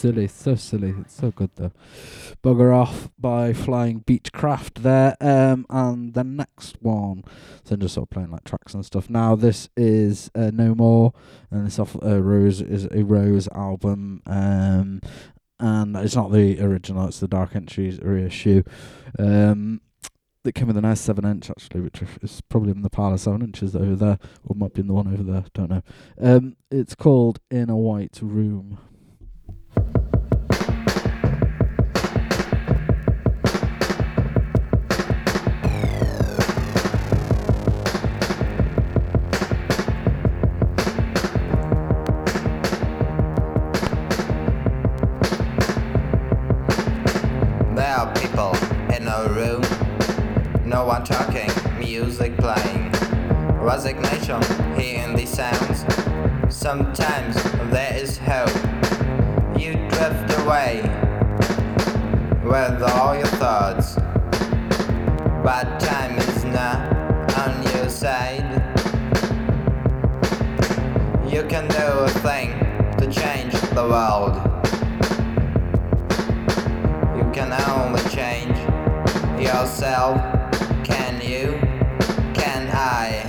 silly, 0.03 0.27
so 0.27 0.53
silly. 0.53 0.93
It's 0.99 1.15
so 1.15 1.31
good 1.31 1.51
though. 1.55 1.71
Bugger 2.43 2.75
Off 2.75 3.09
by 3.17 3.53
Flying 3.53 4.01
Beechcraft 4.01 4.81
there. 4.81 5.15
Um, 5.21 5.65
and 5.69 6.13
the 6.13 6.25
next 6.25 6.75
one, 6.81 7.23
so 7.63 7.75
I'm 7.75 7.79
just 7.79 7.93
sort 7.93 8.07
of 8.07 8.09
playing 8.09 8.31
like 8.31 8.43
tracks 8.43 8.73
and 8.73 8.85
stuff. 8.85 9.09
Now 9.09 9.37
this 9.37 9.69
is 9.77 10.29
uh, 10.35 10.51
No 10.53 10.75
More, 10.75 11.13
and 11.49 11.65
it's 11.65 11.79
off 11.79 11.95
uh, 12.03 12.21
Rose 12.21 12.59
is 12.59 12.85
a 12.91 13.03
Rose 13.03 13.47
album. 13.55 14.21
Um, 14.25 14.99
and 15.61 15.95
it's 15.95 16.17
not 16.17 16.33
the 16.33 16.59
original; 16.59 17.07
it's 17.07 17.21
the 17.21 17.29
Dark 17.29 17.55
Entries 17.55 17.97
reissue. 18.01 18.63
Um, 19.17 19.79
that 20.43 20.51
came 20.51 20.67
with 20.67 20.75
a 20.75 20.81
nice 20.81 20.99
seven 20.99 21.23
inch 21.23 21.49
actually, 21.49 21.79
which 21.79 22.01
is 22.21 22.41
probably 22.49 22.71
in 22.71 22.81
the 22.81 22.89
parlour 22.89 23.17
seven 23.17 23.41
inches 23.41 23.73
over 23.73 23.95
there, 23.95 24.19
or 24.43 24.53
might 24.53 24.73
be 24.73 24.81
in 24.81 24.87
the 24.87 24.93
one 24.93 25.07
over 25.07 25.23
there. 25.23 25.45
Don't 25.53 25.69
know. 25.69 25.83
Um, 26.19 26.57
it's 26.69 26.93
called 26.93 27.39
In 27.49 27.69
a 27.69 27.77
White 27.77 28.19
Room. 28.21 28.79
No 50.83 50.89
one 50.89 51.05
talking, 51.05 51.49
music 51.79 52.35
playing. 52.35 52.91
Resignation, 53.61 54.41
hearing 54.77 55.15
these 55.15 55.29
sounds. 55.29 55.85
Sometimes 56.53 57.41
there 57.71 57.95
is 57.95 58.17
hope. 58.17 58.49
You 59.57 59.75
drift 59.87 60.29
away 60.41 60.81
with 62.43 62.83
all 62.83 63.15
your 63.15 63.31
thoughts. 63.39 63.95
But 65.41 65.79
time 65.79 66.17
is 66.17 66.43
not 66.43 66.93
on 67.37 67.63
your 67.73 67.87
side. 67.87 68.51
You 71.25 71.43
can 71.43 71.65
do 71.69 71.87
a 72.03 72.09
thing 72.09 72.59
to 72.97 73.09
change 73.09 73.53
the 73.71 73.87
world. 73.87 74.35
You 77.15 77.31
can 77.31 77.53
only 77.69 78.03
change 78.09 78.57
yourself. 79.41 80.42
Can 80.83 81.21
you? 81.21 81.57
Can 82.33 82.69
I? 82.73 83.23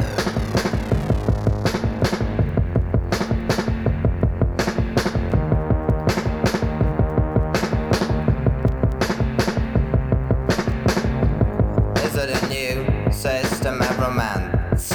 Is 12.03 12.17
it 12.17 12.31
a 12.31 12.49
new 12.49 13.13
system 13.13 13.81
of 13.81 13.99
romance? 14.01 14.93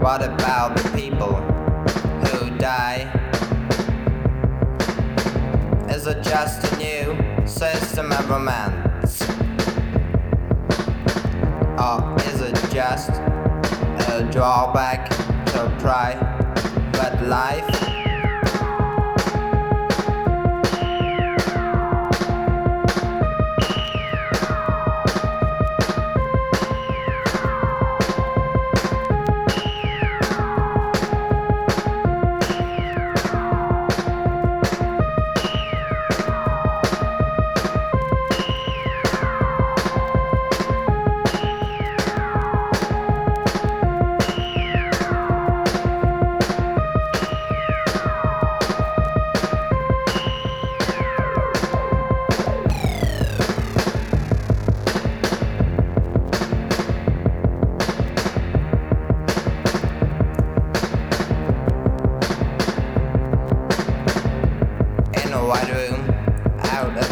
What 0.00 0.22
about 0.22 0.76
the 0.76 0.90
people 0.96 1.34
who 2.24 2.56
die? 2.56 3.12
Is 5.90 6.06
it 6.06 6.22
just 6.22 6.72
a 6.72 6.76
new 6.78 7.46
system 7.46 8.10
of 8.12 8.30
romance? 8.30 8.77
Just 12.78 13.10
a 13.10 14.28
drawback 14.30 15.10
to 15.46 15.76
try, 15.80 16.14
but 16.92 17.20
life? 17.26 17.87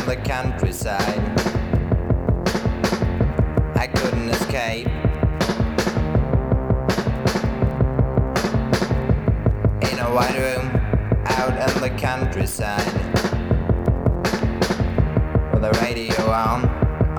The 0.07 0.15
countryside. 0.19 1.21
I 3.75 3.89
couldn't 3.89 4.29
escape. 4.29 4.87
In 9.83 9.99
a 9.99 10.09
white 10.15 10.39
room 10.39 10.71
out 11.27 11.55
in 11.55 11.81
the 11.83 11.91
countryside. 11.99 12.93
With 15.53 15.63
the 15.63 15.77
radio 15.83 16.31
on 16.31 16.69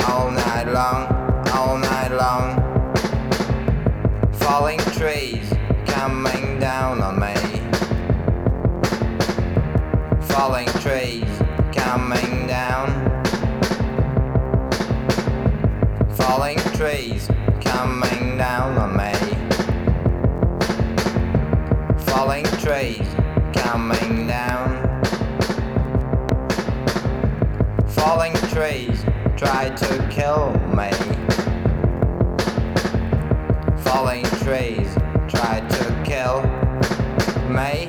all 0.07 0.31
night 0.31 0.69
long, 0.69 1.11
all 1.51 1.77
night 1.77 2.11
long. 2.13 2.55
Falling 4.31 4.79
trees 4.95 5.53
coming 5.87 6.57
down 6.57 7.01
on 7.01 7.19
me 7.19 7.57
falling 10.37 10.67
trees 16.77 17.27
coming 17.59 18.37
down 18.37 18.77
on 18.77 18.95
me. 18.95 19.11
Falling 22.05 22.45
trees 22.61 23.07
coming 23.51 24.27
down. 24.27 25.01
Falling 27.87 28.35
trees 28.53 29.03
try 29.35 29.71
to 29.71 30.07
kill 30.11 30.53
me. 30.77 30.91
Falling 33.81 34.25
trees 34.45 34.93
try 35.27 35.59
to 35.67 36.03
kill 36.05 36.43
me. 37.49 37.86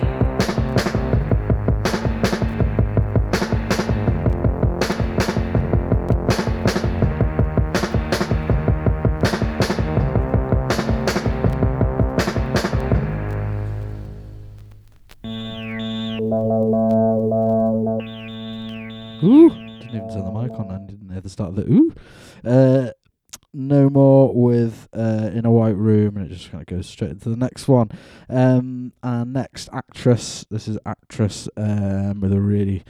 Goes 26.78 26.86
straight 26.86 27.10
into 27.10 27.28
the 27.28 27.36
next 27.36 27.68
one. 27.68 27.90
Um, 28.28 28.92
next 29.02 29.68
actress, 29.72 30.46
this 30.50 30.68
is 30.68 30.78
actress 30.86 31.48
um, 31.56 32.20
with 32.20 32.32
a 32.32 32.40
really, 32.40 32.84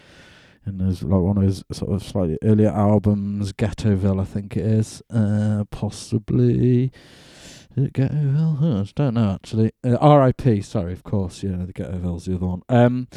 and 0.64 0.80
there's 0.80 1.02
like 1.02 1.22
one 1.22 1.38
of 1.38 1.42
his 1.42 1.64
sort 1.72 1.92
of 1.92 2.02
slightly 2.02 2.38
earlier 2.42 2.70
albums, 2.70 3.52
Ghettoville, 3.52 4.20
I 4.20 4.24
think 4.24 4.56
it 4.56 4.66
is, 4.66 5.02
uh, 5.10 5.64
possibly. 5.70 6.92
Is 7.76 7.86
it 7.86 7.92
Ghettoville? 7.94 8.82
I 8.82 8.92
don't 8.94 9.14
know 9.14 9.32
actually. 9.32 9.72
Uh, 9.84 9.96
R.I.P. 9.96 10.62
Sorry, 10.62 10.92
of 10.92 11.02
course. 11.02 11.42
Yeah, 11.42 11.64
the 11.64 11.72
Ghettoville's 11.72 12.26
the 12.26 12.34
other 12.34 12.46
one. 12.46 12.62
Um, 12.68 13.08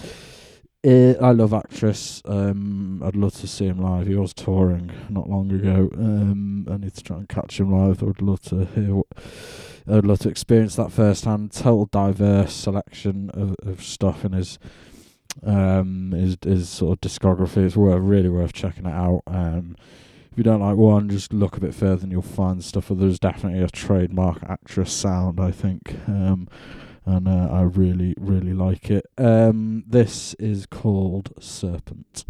uh, 0.84 1.14
I 1.22 1.32
love 1.32 1.54
actress. 1.54 2.24
Um, 2.26 3.04
I'd 3.04 3.16
love 3.16 3.34
to 3.36 3.48
see 3.48 3.66
him 3.66 3.80
live. 3.80 4.08
He 4.08 4.16
was 4.16 4.34
touring 4.34 4.92
not 5.10 5.30
long 5.30 5.52
ago. 5.52 5.90
Um, 5.96 6.66
I 6.70 6.78
need 6.78 6.96
to 6.96 7.04
try 7.04 7.18
and 7.18 7.30
catch 7.30 7.60
him 7.60 7.72
live. 7.72 8.02
I 8.02 8.06
would 8.08 8.22
love 8.22 8.42
to 8.44 8.66
hear. 8.66 8.96
What, 8.96 9.08
I'd 9.88 10.06
love 10.06 10.20
to 10.20 10.30
experience 10.30 10.76
that 10.76 10.92
firsthand. 10.92 11.52
Total 11.52 11.86
diverse 11.86 12.54
selection 12.54 13.30
of, 13.32 13.56
of 13.66 13.84
stuff 13.84 14.26
in 14.26 14.34
his 14.34 14.60
um 15.44 16.12
his 16.12 16.38
his 16.44 16.70
sort 16.70 16.94
of 16.94 17.02
discography. 17.02 17.66
It's 17.66 17.78
worth 17.78 18.02
really 18.02 18.30
worth 18.30 18.54
checking 18.54 18.86
it 18.86 18.94
out. 18.94 19.22
Um, 19.28 19.76
if 20.32 20.38
you 20.38 20.44
don't 20.44 20.62
like 20.62 20.78
one, 20.78 21.10
just 21.10 21.34
look 21.34 21.58
a 21.58 21.62
bit 21.62 21.76
further 21.76 22.04
and 22.04 22.12
you'll 22.12 22.22
find 22.22 22.64
stuff. 22.64 22.88
There's 22.90 23.20
definitely 23.20 23.62
a 23.62 23.68
trademark 23.68 24.44
actress 24.44 24.94
sound. 24.94 25.40
I 25.40 25.52
think. 25.52 25.96
Um, 26.08 26.48
and 27.06 27.28
uh, 27.28 27.50
I 27.52 27.62
really, 27.64 28.14
really 28.20 28.54
like 28.54 28.92
it. 28.92 29.06
Um, 29.18 29.84
this 29.88 30.36
is 30.36 30.66
called 30.66 31.34
Serpent. 31.40 32.26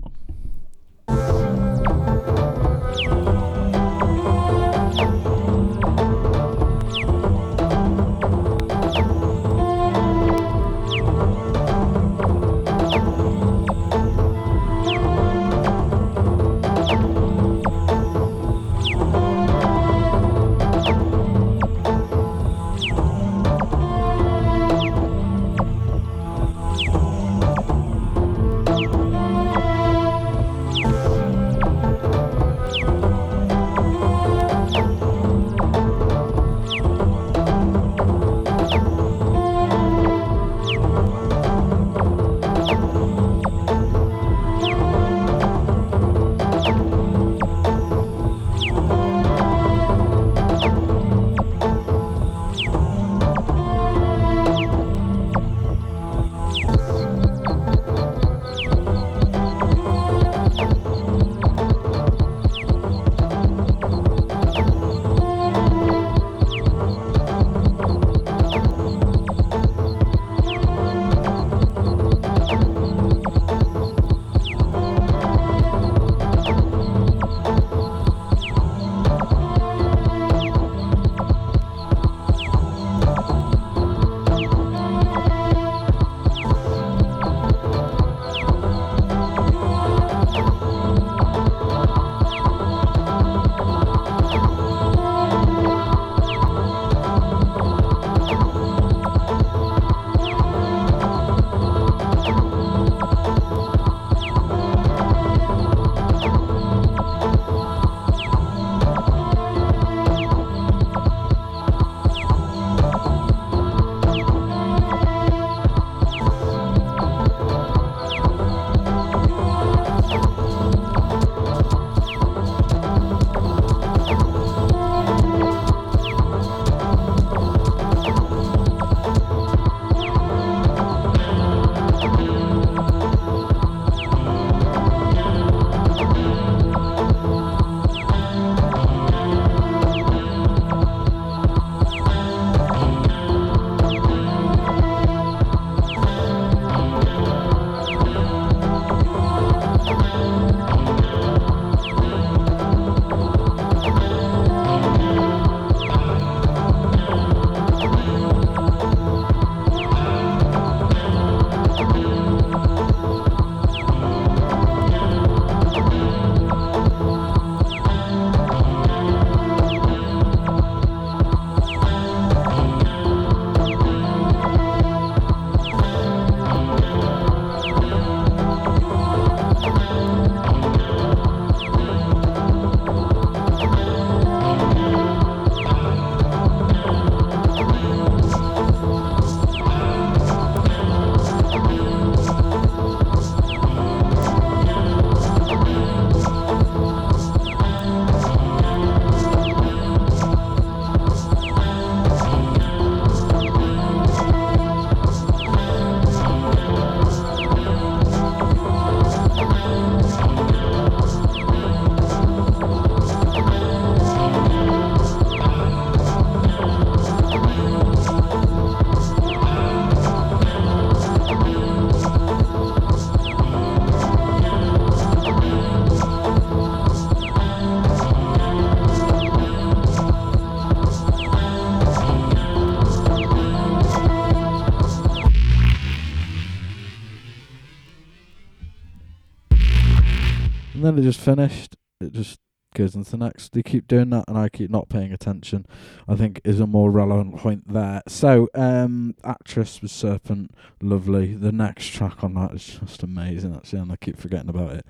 Just 241.12 241.24
finished. 241.24 241.76
It 242.00 242.14
just 242.14 242.40
goes 242.74 242.96
into 242.96 243.12
the 243.12 243.18
next. 243.18 243.52
They 243.52 243.64
keep 243.64 243.88
doing 243.88 244.12
that, 244.12 244.26
and 244.28 244.38
I 244.38 244.48
keep 244.50 244.70
not 244.70 244.90
paying 244.90 245.12
attention. 245.12 245.66
I 246.08 246.16
think 246.16 246.40
is 246.44 246.60
a 246.60 246.68
more 246.68 246.90
relevant 246.90 247.38
point 247.38 247.68
there. 247.68 248.02
So, 248.08 248.50
um, 248.56 249.16
actress 249.24 249.82
was 249.82 249.92
Serpent, 249.92 250.52
lovely. 250.82 251.36
The 251.36 251.52
next 251.52 251.88
track 251.88 252.24
on 252.24 252.34
that 252.36 252.54
is 252.54 252.66
just 252.66 253.04
amazing, 253.04 253.56
actually, 253.56 253.80
and 253.80 253.92
I 253.92 253.98
keep 253.98 254.18
forgetting 254.18 254.50
about 254.50 254.76
it. 254.76 254.86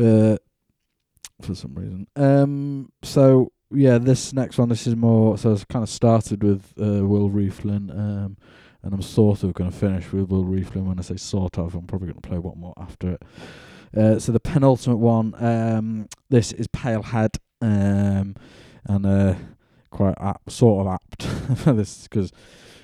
Uh, 0.00 0.36
for 1.40 1.54
some 1.56 1.74
reason. 1.74 2.06
Um, 2.14 2.92
so 3.02 3.50
yeah, 3.72 3.98
this 3.98 4.32
next 4.32 4.58
one, 4.58 4.68
this 4.68 4.86
is 4.86 4.94
more. 4.94 5.36
So 5.38 5.52
it's 5.52 5.64
kind 5.64 5.82
of 5.82 5.88
started 5.88 6.44
with 6.44 6.72
uh, 6.78 7.04
Will 7.04 7.28
Rieflin, 7.28 7.90
um, 7.90 8.36
and 8.84 8.94
I'm 8.94 9.02
sort 9.02 9.42
of 9.42 9.54
going 9.54 9.70
to 9.70 9.76
finish 9.76 10.12
with 10.12 10.30
Will 10.30 10.44
Rieflin. 10.44 10.84
When 10.84 11.00
I 11.00 11.02
say 11.02 11.16
sort 11.16 11.58
of, 11.58 11.74
I'm 11.74 11.88
probably 11.88 12.08
going 12.08 12.20
to 12.20 12.28
play 12.28 12.38
one 12.38 12.60
more 12.60 12.74
after 12.76 13.10
it. 13.10 13.22
Uh, 13.96 14.18
so 14.18 14.32
the 14.32 14.40
penultimate 14.40 14.98
one, 14.98 15.34
um, 15.42 16.08
this 16.30 16.52
is 16.52 16.66
Pailhead, 16.68 17.38
um, 17.60 18.36
and 18.84 19.06
uh, 19.06 19.34
quite 19.90 20.14
apt, 20.18 20.50
sort 20.50 20.86
of 20.86 20.92
apt 20.92 21.22
for 21.58 21.72
this 21.72 22.04
because 22.04 22.32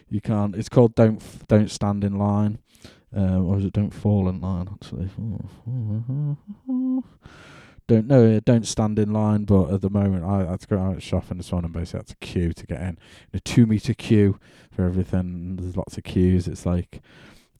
you 0.08 0.20
can't. 0.20 0.54
It's 0.54 0.68
called 0.68 0.94
"Don't 0.94 1.22
F- 1.22 1.46
Don't 1.48 1.70
Stand 1.70 2.04
in 2.04 2.18
Line," 2.18 2.58
um, 3.14 3.46
or 3.46 3.58
is 3.58 3.64
it 3.64 3.72
"Don't 3.72 3.90
Fall 3.90 4.28
in 4.28 4.40
Line"? 4.40 4.68
Actually, 4.70 5.08
don't 7.88 8.06
know. 8.06 8.38
Don't 8.40 8.66
stand 8.66 8.98
in 8.98 9.12
line. 9.12 9.44
But 9.44 9.72
at 9.72 9.80
the 9.80 9.90
moment, 9.90 10.24
I, 10.24 10.50
had 10.50 10.60
to 10.60 10.66
go 10.66 10.78
out 10.78 11.02
shopping 11.02 11.38
this 11.38 11.50
morning. 11.50 11.72
Basically, 11.72 12.00
had 12.00 12.06
to 12.08 12.16
queue 12.16 12.52
to 12.52 12.66
get 12.66 12.82
in. 12.82 12.98
A 13.32 13.40
two 13.40 13.66
meter 13.66 13.94
queue 13.94 14.38
for 14.70 14.84
everything. 14.84 15.56
There's 15.56 15.76
lots 15.76 15.96
of 15.96 16.04
queues. 16.04 16.46
It's 16.46 16.66
like 16.66 17.00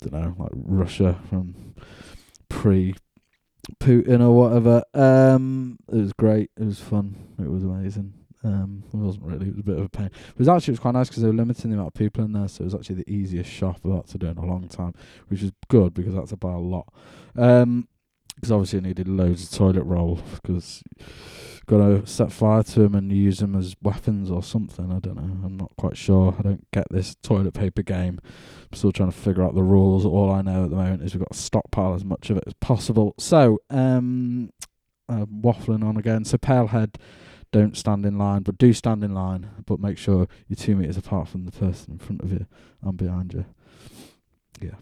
don't 0.02 0.12
know, 0.12 0.34
like 0.38 0.52
Russia 0.54 1.18
from 1.28 1.74
pre 2.48 2.94
Putin 3.80 4.20
or 4.20 4.36
whatever. 4.36 4.82
Um, 4.94 5.78
it 5.88 5.96
was 5.96 6.12
great. 6.12 6.50
It 6.56 6.64
was 6.64 6.80
fun. 6.80 7.16
It 7.38 7.50
was 7.50 7.64
amazing. 7.64 8.14
Um, 8.44 8.84
it 8.92 8.96
wasn't 8.96 9.24
really. 9.24 9.48
It 9.48 9.56
was 9.56 9.60
a 9.60 9.64
bit 9.64 9.78
of 9.78 9.84
a 9.84 9.88
pain. 9.88 10.06
It 10.06 10.38
was 10.38 10.48
actually 10.48 10.72
it 10.72 10.76
was 10.76 10.80
quite 10.80 10.94
nice 10.94 11.08
because 11.08 11.22
they 11.22 11.28
were 11.28 11.34
limiting 11.34 11.70
the 11.70 11.76
amount 11.76 11.88
of 11.88 11.94
people 11.94 12.24
in 12.24 12.32
there, 12.32 12.48
so 12.48 12.62
it 12.62 12.66
was 12.66 12.74
actually 12.74 12.96
the 12.96 13.10
easiest 13.10 13.50
shop 13.50 13.80
I've 13.84 13.92
had 13.92 14.06
to 14.08 14.18
do 14.18 14.26
in 14.28 14.38
a 14.38 14.44
long 14.44 14.68
time, 14.68 14.94
which 15.28 15.42
is 15.42 15.52
good 15.68 15.92
because 15.92 16.14
that's 16.14 16.32
about 16.32 16.56
a 16.56 16.58
lot. 16.58 16.92
Um, 17.36 17.88
because 18.36 18.52
obviously 18.52 18.78
I 18.78 18.82
needed 18.82 19.08
loads 19.08 19.42
of 19.42 19.50
toilet 19.50 19.82
roll 19.82 20.20
because 20.42 20.84
got 21.68 21.78
to 21.78 22.06
set 22.06 22.32
fire 22.32 22.62
to 22.62 22.80
them 22.80 22.94
and 22.94 23.12
use 23.12 23.38
them 23.38 23.54
as 23.54 23.76
weapons 23.82 24.30
or 24.30 24.42
something. 24.42 24.90
I 24.90 24.98
don't 24.98 25.16
know. 25.16 25.46
I'm 25.46 25.56
not 25.56 25.72
quite 25.76 25.96
sure. 25.96 26.34
I 26.38 26.42
don't 26.42 26.70
get 26.72 26.86
this 26.90 27.14
toilet 27.22 27.54
paper 27.54 27.82
game. 27.82 28.20
I'm 28.24 28.76
still 28.76 28.92
trying 28.92 29.12
to 29.12 29.16
figure 29.16 29.42
out 29.42 29.54
the 29.54 29.62
rules. 29.62 30.04
All 30.04 30.30
I 30.30 30.42
know 30.42 30.64
at 30.64 30.70
the 30.70 30.76
moment 30.76 31.02
is 31.02 31.14
we've 31.14 31.20
got 31.20 31.32
to 31.32 31.38
stockpile 31.38 31.94
as 31.94 32.04
much 32.04 32.30
of 32.30 32.38
it 32.38 32.44
as 32.46 32.54
possible. 32.54 33.14
So, 33.18 33.60
um, 33.70 34.50
uh, 35.08 35.26
waffling 35.26 35.84
on 35.84 35.96
again. 35.96 36.24
So, 36.24 36.38
Pailhead, 36.38 36.96
don't 37.52 37.76
stand 37.76 38.04
in 38.04 38.18
line, 38.18 38.42
but 38.42 38.58
do 38.58 38.72
stand 38.72 39.04
in 39.04 39.14
line, 39.14 39.48
but 39.64 39.80
make 39.80 39.98
sure 39.98 40.26
you're 40.48 40.56
two 40.56 40.76
meters 40.76 40.96
apart 40.96 41.28
from 41.28 41.44
the 41.44 41.52
person 41.52 41.92
in 41.92 41.98
front 41.98 42.22
of 42.22 42.32
you 42.32 42.46
and 42.82 42.96
behind 42.96 43.32
you. 43.34 43.44
Yeah. 44.60 44.76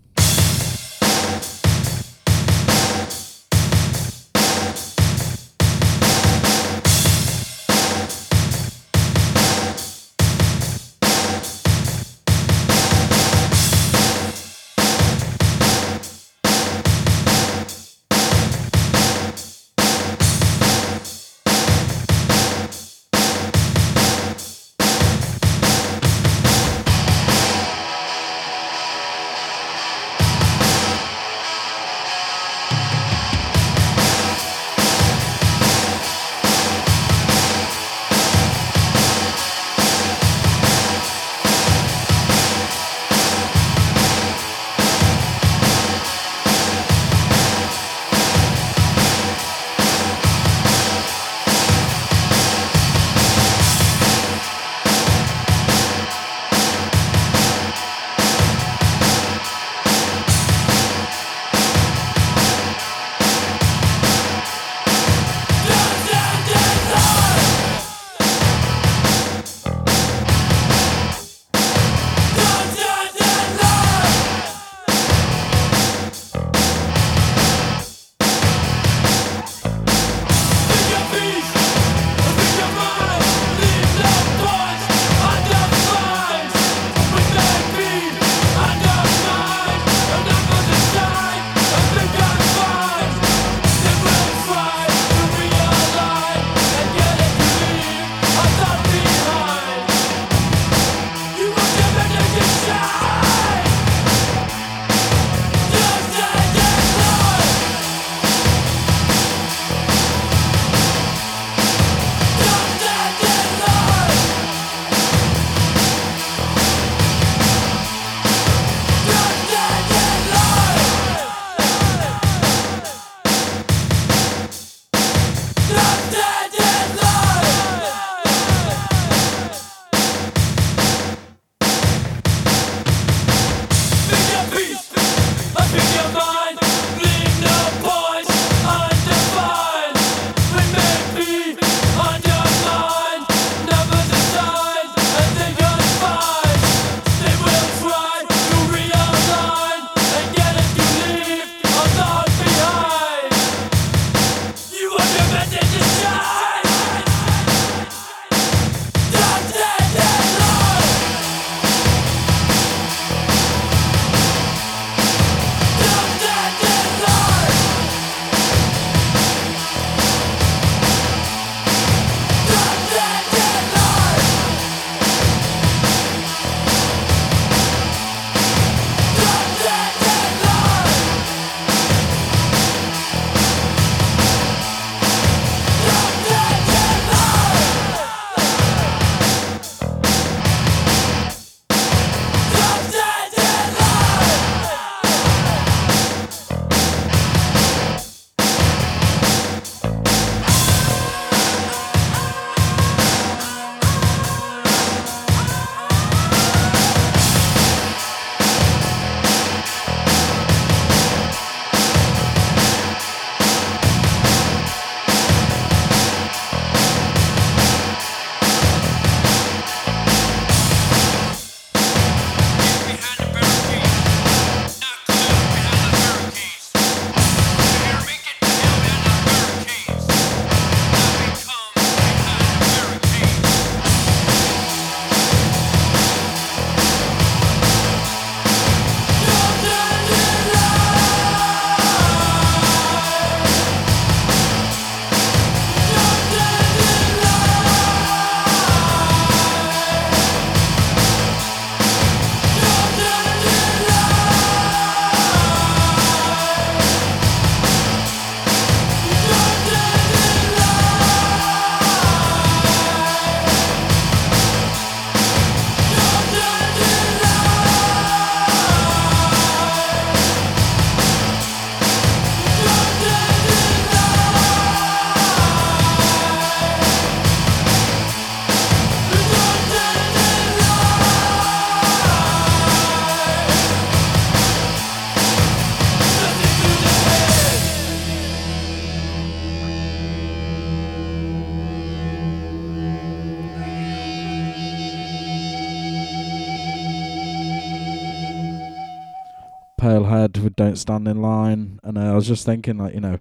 Head 300.77 300.81
with 300.81 300.86
Don't 300.86 301.03
Stand 301.03 301.09
in 301.09 301.23
Line, 301.23 301.81
and 301.82 301.98
uh, 301.98 302.12
I 302.12 302.15
was 302.15 302.27
just 302.27 302.44
thinking, 302.47 302.78
like 302.78 302.94
you 302.94 303.01
know, 303.01 303.19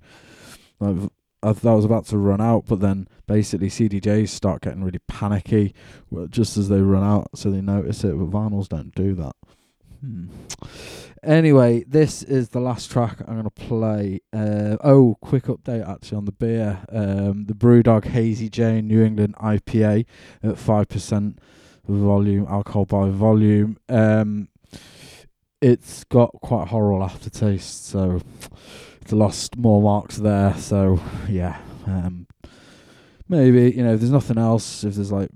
like 0.79 1.09
I 1.43 1.49
I 1.49 1.73
was 1.73 1.85
about 1.85 2.05
to 2.07 2.17
run 2.17 2.41
out, 2.41 2.65
but 2.67 2.79
then 2.79 3.07
basically 3.27 3.69
CDJs 3.69 4.29
start 4.29 4.61
getting 4.61 4.83
really 4.83 4.99
panicky 5.07 5.73
just 6.29 6.57
as 6.57 6.69
they 6.69 6.81
run 6.81 7.03
out, 7.03 7.29
so 7.35 7.51
they 7.51 7.61
notice 7.61 8.03
it. 8.03 8.17
But 8.17 8.29
vinyls 8.29 8.67
don't 8.67 8.93
do 8.95 9.13
that. 9.15 9.35
Hmm. 10.01 10.27
Anyway, 11.23 11.83
this 11.87 12.21
is 12.21 12.49
the 12.49 12.59
last 12.59 12.91
track 12.91 13.19
I'm 13.27 13.35
gonna 13.35 13.49
play. 13.49 14.21
Uh, 14.31 14.77
oh, 14.83 15.17
quick 15.21 15.45
update 15.45 15.87
actually 15.87 16.17
on 16.17 16.25
the 16.25 16.31
beer. 16.31 16.85
Um, 16.89 17.45
the 17.45 17.53
BrewDog 17.53 18.05
Hazy 18.05 18.49
Jane 18.49 18.87
New 18.87 19.03
England 19.03 19.35
IPA 19.35 20.05
at 20.43 20.57
five 20.57 20.87
percent 20.87 21.39
volume 21.87 22.45
alcohol 22.49 22.85
by 22.85 23.09
volume. 23.09 23.77
Um, 23.89 24.49
it's 25.65 26.03
got 26.03 26.29
quite 26.43 26.63
a 26.63 26.65
horrible 26.65 27.03
aftertaste, 27.03 27.87
so 27.87 28.21
it's 29.01 29.11
lost 29.11 29.57
more 29.57 29.81
marks 29.81 30.17
there. 30.17 30.53
So 30.57 31.01
yeah, 31.27 31.59
um, 31.87 32.27
maybe 33.27 33.71
you 33.71 33.83
know 33.83 33.95
if 33.95 33.99
there's 33.99 34.11
nothing 34.11 34.37
else, 34.37 34.83
if 34.83 34.93
there's 34.93 35.11
like 35.11 35.29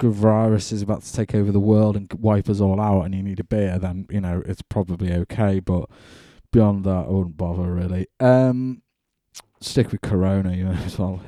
virus 0.00 0.72
is 0.72 0.82
about 0.82 1.02
to 1.02 1.12
take 1.12 1.34
over 1.34 1.52
the 1.52 1.60
world 1.60 1.96
and 1.96 2.12
wipe 2.14 2.48
us 2.48 2.60
all 2.60 2.80
out, 2.80 3.02
and 3.02 3.16
you 3.16 3.22
need 3.22 3.40
a 3.40 3.44
beer, 3.44 3.80
then 3.80 4.06
you 4.10 4.20
know 4.20 4.44
it's 4.46 4.62
probably 4.62 5.12
okay. 5.12 5.58
But 5.58 5.90
beyond 6.52 6.84
that, 6.84 7.06
I 7.06 7.10
wouldn't 7.10 7.36
bother 7.36 7.72
really. 7.72 8.06
Um, 8.20 8.82
stick 9.60 9.90
with 9.90 10.02
Corona, 10.02 10.54
you 10.54 10.64
know, 10.66 10.70
as 10.84 11.00
well. 11.00 11.20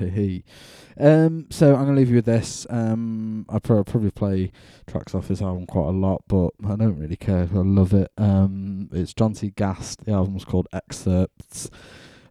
Um, 0.99 1.47
so 1.49 1.75
I'm 1.75 1.85
gonna 1.85 1.97
leave 1.97 2.09
you 2.09 2.15
with 2.15 2.25
this. 2.25 2.65
Um, 2.69 3.45
I 3.49 3.59
pro- 3.59 3.83
probably 3.83 4.11
play 4.11 4.51
tracks 4.87 5.13
off 5.13 5.27
this 5.27 5.41
album 5.41 5.65
quite 5.65 5.87
a 5.87 5.91
lot, 5.91 6.23
but 6.27 6.49
I 6.65 6.75
don't 6.75 6.97
really 6.97 7.15
care. 7.15 7.47
I 7.51 7.57
love 7.57 7.93
it. 7.93 8.11
Um, 8.17 8.89
it's 8.91 9.13
John 9.13 9.33
T. 9.33 9.51
Gast. 9.51 10.05
The 10.05 10.11
album's 10.13 10.45
called 10.45 10.67
Excerpts. 10.73 11.69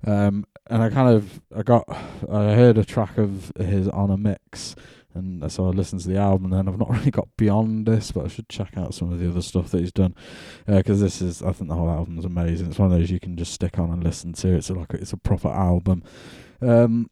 Um, 0.07 0.45
and 0.69 0.83
I 0.83 0.91
kind 0.91 1.15
of 1.15 1.41
I 1.55 1.63
got 1.63 1.85
I 1.89 2.55
heard 2.55 2.79
a 2.79 2.85
track 2.85 3.19
of 3.19 3.53
his 3.57 3.89
on 3.89 4.11
a 4.11 4.17
mix 4.17 4.75
and 5.17 5.51
so 5.51 5.67
I 5.67 5.71
listened 5.71 6.03
to 6.03 6.09
the 6.09 6.19
album. 6.19 6.53
And 6.53 6.55
then 6.55 6.69
I've 6.69 6.79
not 6.79 6.91
really 6.97 7.11
got 7.11 7.29
beyond 7.37 7.87
this, 7.87 8.13
but 8.13 8.25
I 8.27 8.29
should 8.29 8.49
check 8.49 8.77
out 8.77 8.95
some 8.95 9.13
of 9.13 9.19
the 9.19 9.29
other 9.29 9.43
stuff 9.43 9.71
that 9.71 9.81
he's 9.81 9.93
done 9.93 10.15
because 10.67 11.01
uh, 11.01 11.05
this 11.05 11.23
is 11.23 11.43
I 11.43 11.53
think 11.53 11.71
the 11.71 11.77
whole 11.77 11.91
album 11.91 12.19
is 12.19 12.25
amazing. 12.25 12.69
It's 12.69 12.79
one 12.79 12.93
of 12.93 12.99
those 12.99 13.11
you 13.11 13.21
can 13.21 13.37
just 13.37 13.53
stick 13.53 13.79
on 13.79 13.91
and 13.91 14.05
listen 14.05 14.33
to. 14.35 14.55
It's 14.55 14.71
like 14.71 14.95
a, 14.95 14.97
it's 14.99 15.13
a 15.13 15.17
proper 15.17 15.49
album. 15.49 16.03
Um, 16.61 17.11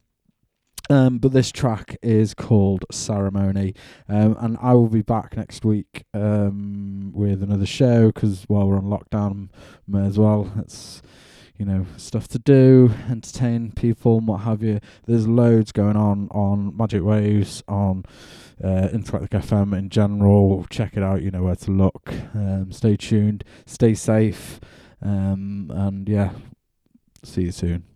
um, 0.89 1.17
but 1.17 1.31
this 1.31 1.51
track 1.51 1.97
is 2.01 2.33
called 2.33 2.85
Ceremony, 2.91 3.73
um, 4.07 4.35
and 4.39 4.57
I 4.61 4.73
will 4.73 4.89
be 4.89 5.01
back 5.01 5.35
next 5.35 5.65
week 5.65 6.03
um, 6.13 7.11
with 7.13 7.41
another 7.41 7.65
show 7.65 8.07
because 8.07 8.43
while 8.47 8.67
we're 8.67 8.77
on 8.77 8.85
lockdown, 8.85 9.49
may 9.87 10.05
as 10.05 10.17
well. 10.17 10.51
It's 10.57 11.01
you 11.57 11.65
know, 11.65 11.85
stuff 11.97 12.27
to 12.29 12.39
do, 12.39 12.91
entertain 13.09 13.71
people 13.71 14.17
and 14.17 14.27
what 14.27 14.41
have 14.41 14.61
you. 14.61 14.79
There's 15.05 15.27
loads 15.27 15.71
going 15.71 15.95
on 15.95 16.27
on 16.31 16.75
Magic 16.75 17.03
Waves, 17.03 17.63
on 17.67 18.03
uh, 18.63 18.89
Intergalactic 18.91 19.31
FM 19.41 19.77
in 19.77 19.89
general. 19.89 20.65
Check 20.69 20.97
it 20.97 21.03
out, 21.03 21.21
you 21.21 21.31
know 21.31 21.43
where 21.43 21.55
to 21.55 21.71
look. 21.71 22.13
Um, 22.33 22.71
stay 22.71 22.97
tuned, 22.97 23.43
stay 23.65 23.93
safe, 23.93 24.59
um, 25.01 25.71
and 25.73 26.07
yeah, 26.09 26.31
see 27.23 27.43
you 27.43 27.51
soon. 27.51 27.94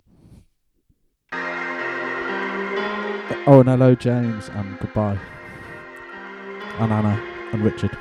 Oh, 3.32 3.60
and 3.60 3.70
hello, 3.70 3.94
James, 3.94 4.50
and 4.50 4.80
goodbye. 4.80 5.20
And 6.80 6.92
Anna, 6.92 7.22
and 7.54 7.64
Richard. 7.64 7.96